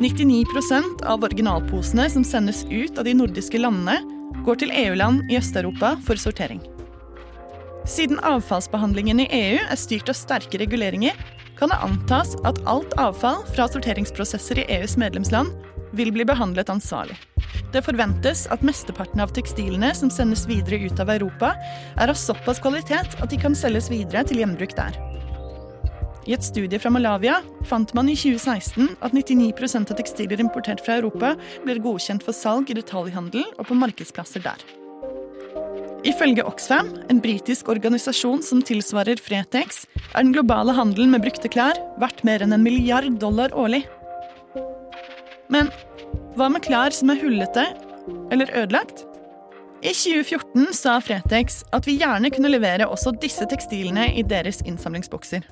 99% 0.00 1.04
av 1.06 1.24
originalposene 1.24 2.08
som 2.10 2.24
sendes 2.26 2.64
ut 2.70 2.98
av 2.98 3.06
de 3.06 3.14
nordiske 3.14 3.60
landene, 3.60 4.00
går 4.44 4.58
til 4.60 4.72
EU-land 4.74 5.30
i 5.30 5.38
Øst-Europa 5.38 5.94
for 6.04 6.20
sortering. 6.20 6.60
Siden 7.88 8.18
avfallsbehandlingen 8.24 9.22
i 9.22 9.28
EU 9.28 9.60
er 9.60 9.78
styrt 9.78 10.10
av 10.10 10.18
sterke 10.18 10.58
reguleringer, 10.60 11.16
kan 11.58 11.70
det 11.70 11.78
antas 11.84 12.34
at 12.48 12.58
alt 12.68 12.96
avfall 12.98 13.44
fra 13.54 13.68
sorteringsprosesser 13.70 14.62
i 14.64 14.66
EUs 14.80 14.96
medlemsland 15.00 15.52
vil 15.94 16.10
bli 16.12 16.26
behandlet 16.26 16.72
ansvarlig. 16.72 17.16
Det 17.72 17.84
forventes 17.86 18.46
at 18.54 18.64
mesteparten 18.66 19.22
av 19.22 19.32
tekstilene 19.34 19.92
som 19.94 20.10
sendes 20.10 20.46
videre 20.50 20.82
ut 20.88 21.00
av 21.02 21.12
Europa, 21.14 21.54
er 21.94 22.10
av 22.10 22.18
såpass 22.18 22.62
kvalitet 22.62 23.18
at 23.20 23.30
de 23.30 23.38
kan 23.40 23.54
selges 23.58 23.90
videre 23.92 24.24
til 24.26 24.42
gjenbruk 24.42 24.74
der. 24.78 25.13
I 26.24 26.32
et 26.32 26.44
studie 26.44 26.80
fra 26.80 26.88
Malavia 26.92 27.40
fant 27.68 27.90
man 27.96 28.08
i 28.08 28.14
2016 28.16 28.94
at 29.04 29.12
99% 29.12 29.90
av 29.92 29.98
tekstiler 29.98 30.40
importert 30.40 30.80
fra 30.84 30.96
Europa 30.96 31.34
blir 31.66 31.82
godkjent 31.84 32.24
for 32.24 32.36
salg 32.36 32.70
i 32.72 32.76
detaljhandel 32.78 33.44
og 33.58 33.66
på 33.68 33.76
markedsplasser 33.76 34.44
der. 34.44 34.62
Ifølge 36.04 36.44
Oxfam, 36.44 36.90
en 37.08 37.20
britisk 37.24 37.68
organisasjon 37.72 38.42
som 38.44 38.60
tilsvarer 38.64 39.20
Fretex, 39.20 39.84
er 40.12 40.24
den 40.24 40.34
globale 40.36 40.74
handelen 40.76 41.12
med 41.14 41.24
brukte 41.24 41.48
klær 41.48 41.80
verdt 42.00 42.20
mer 42.28 42.44
enn 42.44 42.56
en 42.56 42.64
milliard 42.64 43.08
dollar 43.20 43.52
årlig. 43.56 43.82
Men 45.52 45.68
hva 46.36 46.50
med 46.52 46.64
klær 46.64 46.92
som 46.96 47.12
er 47.12 47.20
hullete 47.20 47.66
eller 48.32 48.52
ødelagt? 48.52 49.04
I 49.84 49.92
2014 49.92 50.72
sa 50.76 50.96
Fretex 51.04 51.60
at 51.76 51.84
vi 51.88 51.98
gjerne 52.00 52.32
kunne 52.32 52.52
levere 52.52 52.88
også 52.88 53.12
disse 53.20 53.44
tekstilene 53.48 54.10
i 54.16 54.24
deres 54.24 54.62
innsamlingsbokser. 54.64 55.44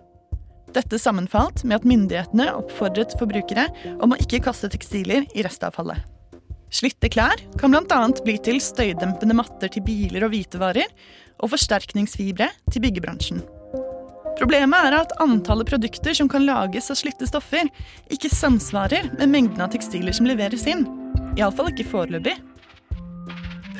Dette 0.73 0.99
sammenfalt 1.01 1.67
med 1.67 1.81
at 1.81 1.87
myndighetene 1.89 2.49
oppfordret 2.57 3.13
forbrukere 3.21 3.67
om 4.01 4.15
å 4.15 4.21
ikke 4.21 4.41
kaste 4.47 4.71
tekstiler 4.73 5.27
i 5.37 5.45
restavfallet. 5.45 6.01
Slitte 6.73 7.11
klær 7.13 7.37
kan 7.61 7.75
bl.a. 7.75 7.99
bli 8.25 8.39
til 8.41 8.61
støydempende 8.65 9.37
matter 9.37 9.69
til 9.73 9.85
biler 9.85 10.25
og 10.25 10.33
hvitevarer, 10.33 10.89
og 11.43 11.51
forsterkningsfibre 11.53 12.49
til 12.71 12.85
byggebransjen. 12.85 13.43
Problemet 14.39 14.87
er 14.89 14.97
at 15.03 15.13
antallet 15.21 15.69
produkter 15.69 16.17
som 16.17 16.31
kan 16.31 16.47
lages 16.47 16.89
av 16.93 16.97
slitte 17.03 17.29
stoffer, 17.29 17.69
ikke 18.15 18.31
samsvarer 18.33 19.11
med 19.19 19.29
mengden 19.29 19.61
av 19.65 19.75
tekstiler 19.75 20.17
som 20.17 20.29
leveres 20.31 20.65
inn. 20.71 20.87
Iallfall 21.37 21.69
ikke 21.75 21.91
foreløpig. 21.91 22.39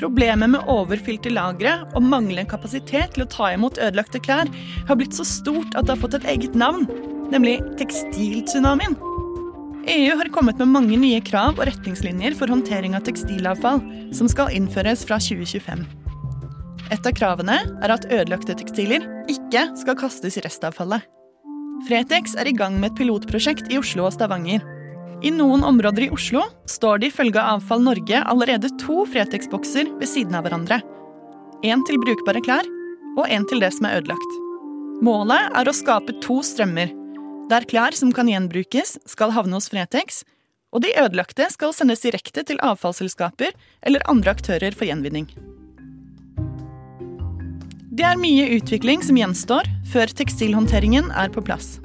Problemet 0.03 0.51
med 0.51 0.67
overfylte 0.67 1.31
lagre 1.31 1.77
og 1.95 2.03
manglende 2.03 2.43
kapasitet 2.51 3.13
til 3.15 3.23
å 3.23 3.29
ta 3.31 3.53
imot 3.53 3.77
ødelagte 3.79 4.19
klær 4.19 4.49
har 4.89 4.97
blitt 4.99 5.15
så 5.15 5.23
stort 5.23 5.77
at 5.79 5.87
det 5.87 5.93
har 5.93 6.01
fått 6.01 6.17
et 6.17 6.27
eget 6.33 6.57
navn, 6.59 6.83
nemlig 7.31 7.61
tekstiltsunamien. 7.79 8.97
EU 9.93 10.17
har 10.19 10.31
kommet 10.35 10.59
med 10.59 10.73
mange 10.73 10.99
nye 10.99 11.21
krav 11.23 11.55
og 11.55 11.69
retningslinjer 11.69 12.35
for 12.35 12.51
håndtering 12.51 12.97
av 12.99 13.05
tekstilavfall, 13.07 13.79
som 14.11 14.27
skal 14.31 14.51
innføres 14.51 15.05
fra 15.07 15.21
2025. 15.23 15.87
Et 16.91 17.07
av 17.07 17.15
kravene 17.15 17.61
er 17.63 17.95
at 17.95 18.09
ødelagte 18.11 18.57
tekstiler 18.59 19.07
ikke 19.31 19.69
skal 19.79 19.99
kastes 20.03 20.35
i 20.35 20.43
restavfallet. 20.43 20.99
Fretex 21.87 22.35
er 22.35 22.51
i 22.51 22.55
gang 22.59 22.75
med 22.75 22.91
et 22.91 22.99
pilotprosjekt 22.99 23.71
i 23.71 23.79
Oslo 23.79 24.09
og 24.09 24.17
Stavanger. 24.17 24.67
I 25.23 25.31
noen 25.31 25.63
områder 25.63 26.03
i 26.03 26.09
Oslo 26.11 26.41
står 26.67 26.99
det 26.99 27.13
ifølge 27.13 27.39
Avfall 27.39 27.79
Norge 27.85 28.19
allerede 28.27 28.67
to 28.81 29.05
Fretex-bokser 29.07 29.87
ved 29.95 30.09
siden 30.11 30.35
av 30.35 30.43
hverandre. 30.43 30.81
Én 31.63 31.79
til 31.87 31.95
brukbare 32.01 32.41
klær 32.43 32.67
og 33.15 33.29
én 33.31 33.47
til 33.47 33.63
det 33.63 33.69
som 33.71 33.87
er 33.87 34.01
ødelagt. 34.01 34.35
Målet 35.03 35.47
er 35.55 35.69
å 35.69 35.75
skape 35.75 36.17
to 36.25 36.41
strømmer, 36.43 36.91
der 37.47 37.63
klær 37.71 37.95
som 37.95 38.11
kan 38.11 38.27
gjenbrukes, 38.27 38.97
skal 39.07 39.31
havne 39.31 39.55
hos 39.55 39.69
Fretex, 39.71 40.25
og 40.75 40.83
de 40.83 40.91
ødelagte 40.99 41.47
skal 41.53 41.71
sendes 41.71 42.03
direkte 42.03 42.43
til 42.43 42.59
avfallsselskaper 42.65 43.55
eller 43.87 44.03
andre 44.11 44.35
aktører 44.35 44.75
for 44.75 44.89
gjenvinning. 44.89 45.29
Det 47.93 48.07
er 48.09 48.19
mye 48.19 48.51
utvikling 48.57 49.05
som 49.05 49.19
gjenstår 49.19 49.71
før 49.93 50.11
tekstilhåndteringen 50.19 51.13
er 51.15 51.31
på 51.31 51.45
plass. 51.45 51.77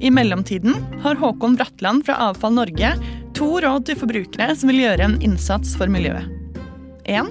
I 0.00 0.10
mellomtiden 0.10 0.74
har 1.02 1.14
Håkon 1.14 1.56
Bratland 1.56 2.06
fra 2.06 2.14
Avfall 2.14 2.54
Norge 2.56 2.94
to 3.36 3.48
råd 3.60 3.84
til 3.84 3.98
forbrukere 4.00 4.54
som 4.56 4.70
vil 4.72 4.80
gjøre 4.80 5.04
en 5.04 5.16
innsats 5.20 5.74
for 5.76 5.92
miljøet. 5.92 6.24
1. 7.04 7.28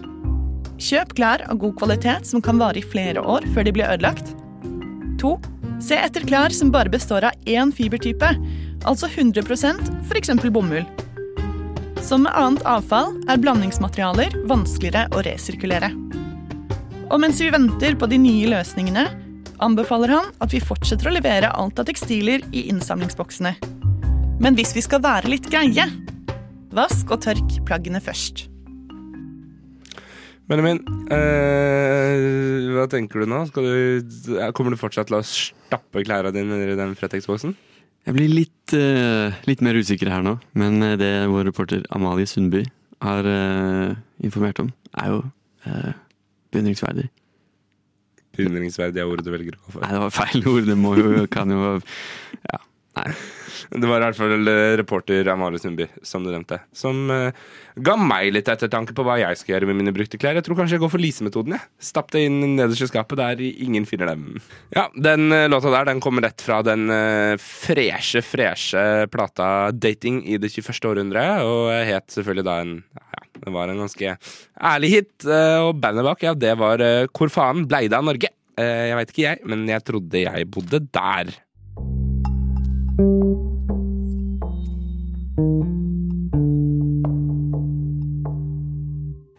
Kjøp 0.77 1.15
klær 1.17 1.43
av 1.49 1.57
god 1.63 1.73
kvalitet 1.81 2.29
som 2.29 2.43
kan 2.45 2.61
vare 2.61 2.77
i 2.77 2.85
flere 2.85 3.23
år 3.25 3.47
før 3.55 3.65
de 3.65 3.73
blir 3.73 3.89
ødelagt. 3.89 4.35
2. 5.21 5.31
Se 5.81 5.97
etter 5.97 6.27
klær 6.29 6.53
som 6.53 6.69
bare 6.69 6.93
består 6.93 7.25
av 7.31 7.49
én 7.49 7.73
fibertype, 7.73 8.29
altså 8.85 9.09
100% 9.09 9.89
f.eks. 10.05 10.31
bomull. 10.53 10.85
Som 12.05 12.27
med 12.27 12.37
annet 12.37 12.61
avfall 12.69 13.15
er 13.31 13.41
blandingsmaterialer 13.41 14.35
vanskeligere 14.51 15.09
å 15.09 15.23
resirkulere. 15.25 15.89
Og 17.09 17.17
mens 17.23 17.41
vi 17.41 17.49
venter 17.49 17.97
på 17.97 18.07
de 18.11 18.21
nye 18.21 18.53
løsningene, 18.53 19.07
anbefaler 19.63 20.13
han 20.15 20.29
at 20.43 20.53
vi 20.53 20.61
fortsetter 20.63 21.09
å 21.09 21.15
levere 21.15 21.51
alt 21.55 21.79
av 21.81 21.87
tekstiler 21.89 22.43
i 22.55 22.67
innsamlingsboksene. 22.71 23.55
Men 24.39 24.55
hvis 24.55 24.71
vi 24.75 24.83
skal 24.85 25.03
være 25.03 25.31
litt 25.33 25.49
greie, 25.51 25.85
vask 26.75 27.11
og 27.11 27.23
tørk 27.25 27.59
plaggene 27.67 28.01
først. 28.03 28.47
Benjamin, 30.49 30.79
eh, 31.13 32.69
hva 32.73 32.87
tenker 32.89 33.21
du 33.21 33.29
nå? 33.29 33.43
Du, 33.53 34.39
kommer 34.57 34.73
du 34.73 34.79
fortsatt 34.81 35.11
til 35.11 35.19
å 35.19 35.25
stappe 35.25 36.01
klærne 36.01 36.33
dine 36.33 36.57
i 36.65 36.77
den 36.79 36.95
Fretex-boksen? 36.97 37.53
Jeg 38.07 38.15
blir 38.15 38.31
litt, 38.31 38.73
uh, 38.73 39.35
litt, 39.45 39.61
mer 39.61 39.77
usikker 39.77 40.09
her 40.09 40.23
nå, 40.25 40.39
men 40.57 40.81
eh, 40.81 40.95
det 40.97 41.11
vår 41.29 41.49
reporter 41.51 41.83
Amalie 41.93 42.25
Sundby 42.25 42.63
har 43.03 43.27
uh, 43.27 43.93
informert 44.25 44.61
om, 44.63 44.71
er 44.97 45.11
jo 45.11 45.19
uh, 45.67 45.91
beundringsverdig. 46.49 47.09
Beundringsverdig 48.39 49.03
er 49.03 49.11
ordet 49.11 49.27
du 49.27 49.31
velger 49.33 49.57
å 49.57 49.61
gå 49.65 49.75
for. 49.75 49.83
Nei, 49.83 49.91
det 49.95 50.01
var 50.05 50.15
feil 50.15 50.47
ord. 50.53 50.65
Det 50.69 50.77
må 50.79 50.95
jo, 50.99 51.11
kan 51.31 51.51
jo 51.53 51.75
Ja, 52.47 52.61
nei. 53.01 53.11
Det 53.69 53.87
var 53.87 54.01
i 54.01 54.05
hvert 54.07 54.17
fall 54.17 54.49
eh, 54.51 54.75
reporter 54.79 55.27
Amalie 55.31 55.59
Sundby, 55.61 55.87
som 56.05 56.23
du 56.25 56.31
nevnte, 56.31 56.59
som 56.75 57.09
uh, 57.11 57.29
ga 57.79 57.95
meg 57.99 58.31
litt 58.33 58.49
ettertanke 58.51 58.95
på 58.95 59.05
hva 59.05 59.17
jeg 59.21 59.39
skal 59.39 59.55
gjøre 59.55 59.69
med 59.69 59.79
mine 59.81 59.93
brukte 59.95 60.19
klær. 60.21 60.37
Jeg 60.37 60.45
tror 60.47 60.59
kanskje 60.59 60.77
jeg 60.77 60.83
går 60.83 60.93
for 60.93 61.03
Lise-metoden. 61.03 61.55
jeg. 61.57 61.67
Stapp 61.89 62.13
det 62.15 62.25
inn 62.27 62.39
nederst 62.55 62.85
i 62.85 62.89
skapet 62.91 63.19
der 63.19 63.43
ingen 63.47 63.87
finner 63.89 64.13
dem. 64.13 64.39
Ja, 64.75 64.87
Den 64.95 65.33
uh, 65.33 65.47
låta 65.51 65.73
der 65.73 65.89
den 65.91 66.03
kommer 66.03 66.25
rett 66.25 66.43
fra 66.43 66.61
den 66.65 66.87
uh, 66.91 67.35
freshe, 67.39 68.23
freshe 68.25 68.85
plata 69.11 69.71
'Dating 69.71 70.23
i 70.27 70.37
det 70.37 70.51
21. 70.53 70.81
århundre', 70.91 71.27
og 71.45 71.71
het 71.87 72.09
selvfølgelig 72.13 72.47
da 72.47 72.59
en 72.63 72.73
ja, 72.83 73.21
det 73.43 73.53
var 73.55 73.69
en 73.71 73.83
ganske 73.83 74.15
ærlig 74.71 74.89
hit. 74.93 75.13
Og 75.25 75.75
bandet 75.79 76.05
bak, 76.05 76.23
ja, 76.23 76.33
det 76.35 76.51
var 76.59 76.81
Hvor 77.07 77.31
faen 77.31 77.65
blei 77.67 77.87
det 77.87 77.97
av 77.97 78.05
Norge? 78.05 78.31
Jeg 78.59 78.97
veit 78.97 79.13
ikke 79.13 79.23
jeg, 79.23 79.39
men 79.47 79.63
jeg 79.69 79.85
trodde 79.87 80.23
jeg 80.25 80.49
bodde 80.51 80.81
der. 80.91 81.31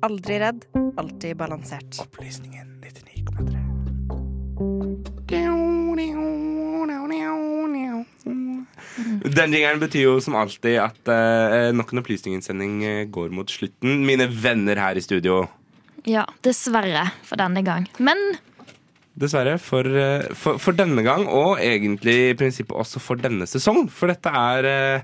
Aldri 0.00 0.38
redd, 0.40 0.64
alltid 0.96 1.36
balansert. 1.36 2.00
Opplysningen 2.00 2.80
99,3. 2.80 3.58
Den 9.36 9.52
jingeren 9.52 9.80
betyr 9.82 10.06
jo 10.06 10.14
som 10.24 10.38
alltid 10.40 10.78
at 10.80 11.10
uh, 11.12 11.68
nok 11.76 11.92
en 11.92 12.00
opplysningssending 12.00 12.80
går 13.12 13.28
mot 13.36 13.52
slutten. 13.52 14.00
Mine 14.08 14.24
venner 14.32 14.80
her 14.80 14.96
i 14.96 15.04
studio. 15.04 15.44
Ja, 16.08 16.24
dessverre 16.40 17.10
for 17.20 17.36
denne 17.36 17.60
gang. 17.66 17.84
Men 18.00 18.16
Dessverre 19.20 19.58
for, 19.60 19.84
for, 20.38 20.56
for 20.62 20.72
denne 20.72 21.02
gang, 21.04 21.28
og 21.28 21.60
egentlig 21.60 22.30
i 22.30 22.36
prinsippet 22.40 22.72
også 22.72 23.02
for 23.04 23.20
denne 23.20 23.44
sesong. 23.44 23.84
For 23.92 24.08
dette 24.08 24.32
er 24.32 24.64
uh, 24.64 25.02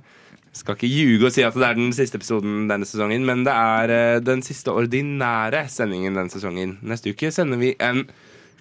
skal 0.57 0.77
ikke 0.77 0.91
ljuge 0.91 1.29
og 1.29 1.35
si 1.35 1.45
at 1.47 1.57
det 1.57 1.67
er 1.69 1.79
den 1.79 1.93
siste 1.97 2.19
episoden 2.21 2.67
denne 2.71 2.89
sesongen, 2.89 3.27
men 3.29 3.45
det 3.47 3.55
er 3.55 3.93
uh, 3.93 4.25
den 4.25 4.43
siste 4.47 4.73
ordinære 4.73 5.67
sendingen 5.73 6.17
denne 6.17 6.33
sesongen. 6.33 6.77
Neste 6.87 7.13
uke 7.13 7.31
sender 7.35 7.61
vi 7.61 7.75
en 7.83 8.05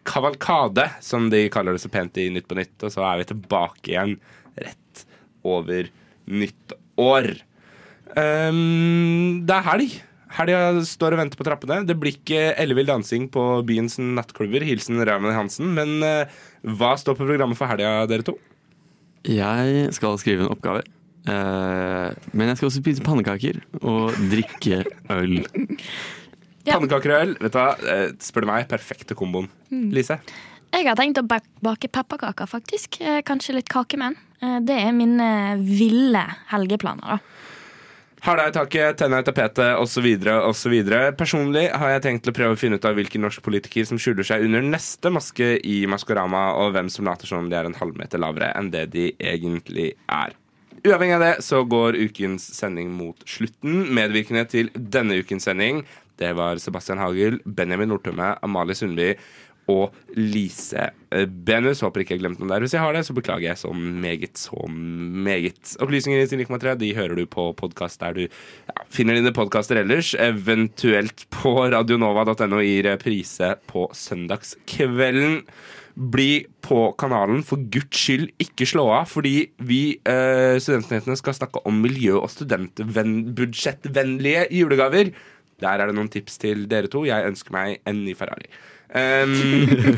kavalkade, 0.05 0.87
som 1.01 1.29
de 1.33 1.47
kaller 1.53 1.75
det 1.75 1.83
så 1.83 1.91
pent 1.93 2.17
i 2.21 2.29
Nytt 2.33 2.49
på 2.49 2.57
Nytt, 2.59 2.75
og 2.85 2.93
så 2.93 3.05
er 3.09 3.21
vi 3.21 3.29
tilbake 3.31 3.93
igjen 3.93 4.17
rett 4.61 5.05
over 5.45 5.89
nyttår. 6.25 7.31
Um, 8.15 9.45
det 9.45 9.55
er 9.55 9.69
helg. 9.69 9.95
Helga 10.35 10.83
står 10.87 11.15
og 11.15 11.21
venter 11.21 11.39
på 11.39 11.45
trappene. 11.47 11.83
Det 11.87 11.95
blir 11.99 12.17
ikke 12.17 12.49
ellevill 12.59 12.89
dansing 12.89 13.29
på 13.31 13.43
byens 13.67 13.97
nattklubber. 14.01 14.65
Hilsen 14.67 14.99
Raymond 14.99 15.35
Hansen. 15.35 15.71
Men 15.77 15.97
uh, 16.03 16.41
hva 16.75 16.95
står 16.99 17.17
på 17.17 17.27
programmet 17.27 17.59
for 17.59 17.71
helga, 17.71 18.03
dere 18.09 18.25
to? 18.27 18.35
Jeg 19.25 19.93
skal 19.95 20.19
skrive 20.21 20.45
en 20.45 20.53
oppgave. 20.53 20.83
Uh, 21.25 22.13
men 22.37 22.51
jeg 22.51 22.59
skal 22.59 22.69
også 22.69 22.81
spise 22.83 23.05
pannekaker 23.05 23.61
og 23.81 24.13
drikke 24.31 24.83
øl. 25.13 25.39
Ja. 26.65 26.75
Pannekaker 26.75 27.15
og 27.15 27.23
øl, 27.23 27.33
vet 27.41 27.55
du 27.55 27.59
hva, 27.59 27.71
uh, 27.81 28.11
spør 28.21 28.45
du 28.45 28.51
meg, 28.51 28.67
perfekte 28.69 29.17
komboen. 29.17 29.49
Mm. 29.71 29.89
Lise? 29.95 30.19
Jeg 30.75 30.89
har 30.89 30.97
tenkt 30.99 31.21
å 31.21 31.25
bake 31.25 31.87
pepperkaker, 31.87 32.49
faktisk. 32.51 32.99
Kanskje 33.25 33.55
litt 33.55 33.69
kakemenn. 33.71 34.17
Det 34.67 34.75
er 34.75 34.91
mine 34.91 35.27
ville 35.63 36.23
helgeplaner, 36.51 37.15
da. 37.15 37.45
Hæla 38.25 38.47
i 38.49 38.53
taket, 38.55 38.97
tenna 38.97 39.19
i 39.21 39.23
tapetet 39.23 39.77
osv. 39.77 40.05
osv. 40.49 40.73
Personlig 41.15 41.67
har 41.69 41.91
jeg 41.93 42.01
tenkt 42.01 42.23
til 42.25 42.33
å 42.33 42.35
prøve 42.39 42.55
å 42.55 42.59
finne 42.59 42.79
ut 42.79 42.87
av 42.89 42.97
hvilken 42.97 43.21
norsk 43.21 43.43
politiker 43.45 43.85
som 43.85 43.99
skjuler 44.01 44.25
seg 44.25 44.47
under 44.47 44.65
neste 44.65 45.11
maske 45.13 45.51
i 45.61 45.75
Maskorama, 45.85 46.47
og 46.57 46.73
hvem 46.73 46.89
som 46.89 47.05
later 47.05 47.29
som 47.29 47.43
om 47.43 47.51
de 47.51 47.59
er 47.59 47.69
en 47.69 47.77
halvmeter 47.77 48.19
lavere 48.19 48.49
enn 48.57 48.71
det 48.73 48.87
de 48.95 49.11
egentlig 49.21 49.91
er. 50.09 50.33
Uavhengig 50.85 51.15
av 51.17 51.23
det 51.23 51.35
så 51.41 51.63
går 51.65 51.97
ukens 51.97 52.45
sending 52.53 52.91
mot 52.93 53.23
slutten. 53.29 53.87
Medvirkende 53.97 54.45
til 54.51 54.69
denne 54.75 55.17
ukens 55.21 55.47
sending 55.49 55.83
det 56.19 56.31
var 56.37 56.61
Sebastian 56.63 57.01
Hagel, 57.01 57.41
Benjamin 57.43 57.89
Nordtømme, 57.91 58.35
Amalie 58.45 58.77
Sundby 58.77 59.09
og 59.71 59.95
Lise 60.15 60.91
Benus. 61.45 61.81
Håper 61.83 62.03
ikke 62.03 62.15
jeg 62.15 62.21
glemte 62.21 62.41
noen 62.41 62.53
der. 62.53 62.63
Hvis 62.63 62.75
jeg 62.75 62.83
har 62.83 62.95
det, 62.95 63.01
så 63.07 63.15
beklager 63.17 63.49
jeg 63.49 63.59
så 63.59 63.71
meget, 63.75 64.37
så 64.37 64.67
meget. 64.69 65.73
Opplysninger 65.81 66.21
i 66.21 66.43
9,3 66.45 66.75
de 66.79 66.91
hører 66.97 67.17
du 67.17 67.25
på 67.29 67.49
podkast 67.57 68.03
der 68.03 68.15
du 68.15 68.21
ja, 68.27 68.85
finner 68.93 69.17
dine 69.17 69.33
podkaster 69.35 69.81
ellers. 69.81 70.13
Eventuelt 70.21 71.25
på 71.33 71.57
radionova.no 71.73 72.61
i 72.61 72.77
reprise 72.85 73.55
på 73.71 73.89
søndagskvelden. 73.93 75.41
Bli 75.95 76.43
på 76.65 76.89
kanalen, 76.99 77.43
for 77.47 77.61
guds 77.71 77.95
skyld 77.95 78.33
ikke 78.41 78.67
slå 78.67 78.89
av, 78.97 79.05
fordi 79.07 79.47
vi 79.63 79.95
eh, 80.03 80.59
studentnyhetene 80.59 81.15
skal 81.19 81.37
snakke 81.37 81.61
om 81.69 81.77
miljø- 81.79 82.19
og 82.19 82.27
studentbudsjettvennlige 82.33 84.49
julegaver. 84.51 85.13
Der 85.63 85.79
er 85.79 85.87
det 85.87 85.95
noen 85.95 86.11
tips 86.11 86.35
til 86.41 86.65
dere 86.71 86.91
to. 86.91 87.05
Jeg 87.07 87.27
ønsker 87.29 87.55
meg 87.55 87.79
en 87.87 88.03
ny 88.03 88.15
Ferrari. 88.17 88.49
Um, 88.95 89.33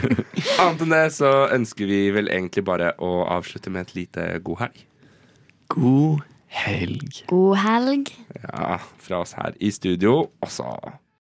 annet 0.62 0.84
enn 0.86 0.94
det 0.94 1.04
så 1.18 1.32
ønsker 1.54 1.90
vi 1.90 2.08
vel 2.16 2.30
egentlig 2.34 2.64
bare 2.66 2.94
å 3.04 3.26
avslutte 3.36 3.74
med 3.74 3.88
et 3.88 3.96
lite 3.98 4.28
god 4.46 4.68
helg. 4.68 4.86
God 5.74 6.24
helg. 6.62 7.24
God 7.30 7.58
helg. 7.62 8.14
Ja, 8.44 8.78
fra 9.04 9.24
oss 9.26 9.36
her 9.38 9.58
i 9.60 9.74
studio 9.74 10.30
også. 10.46 10.70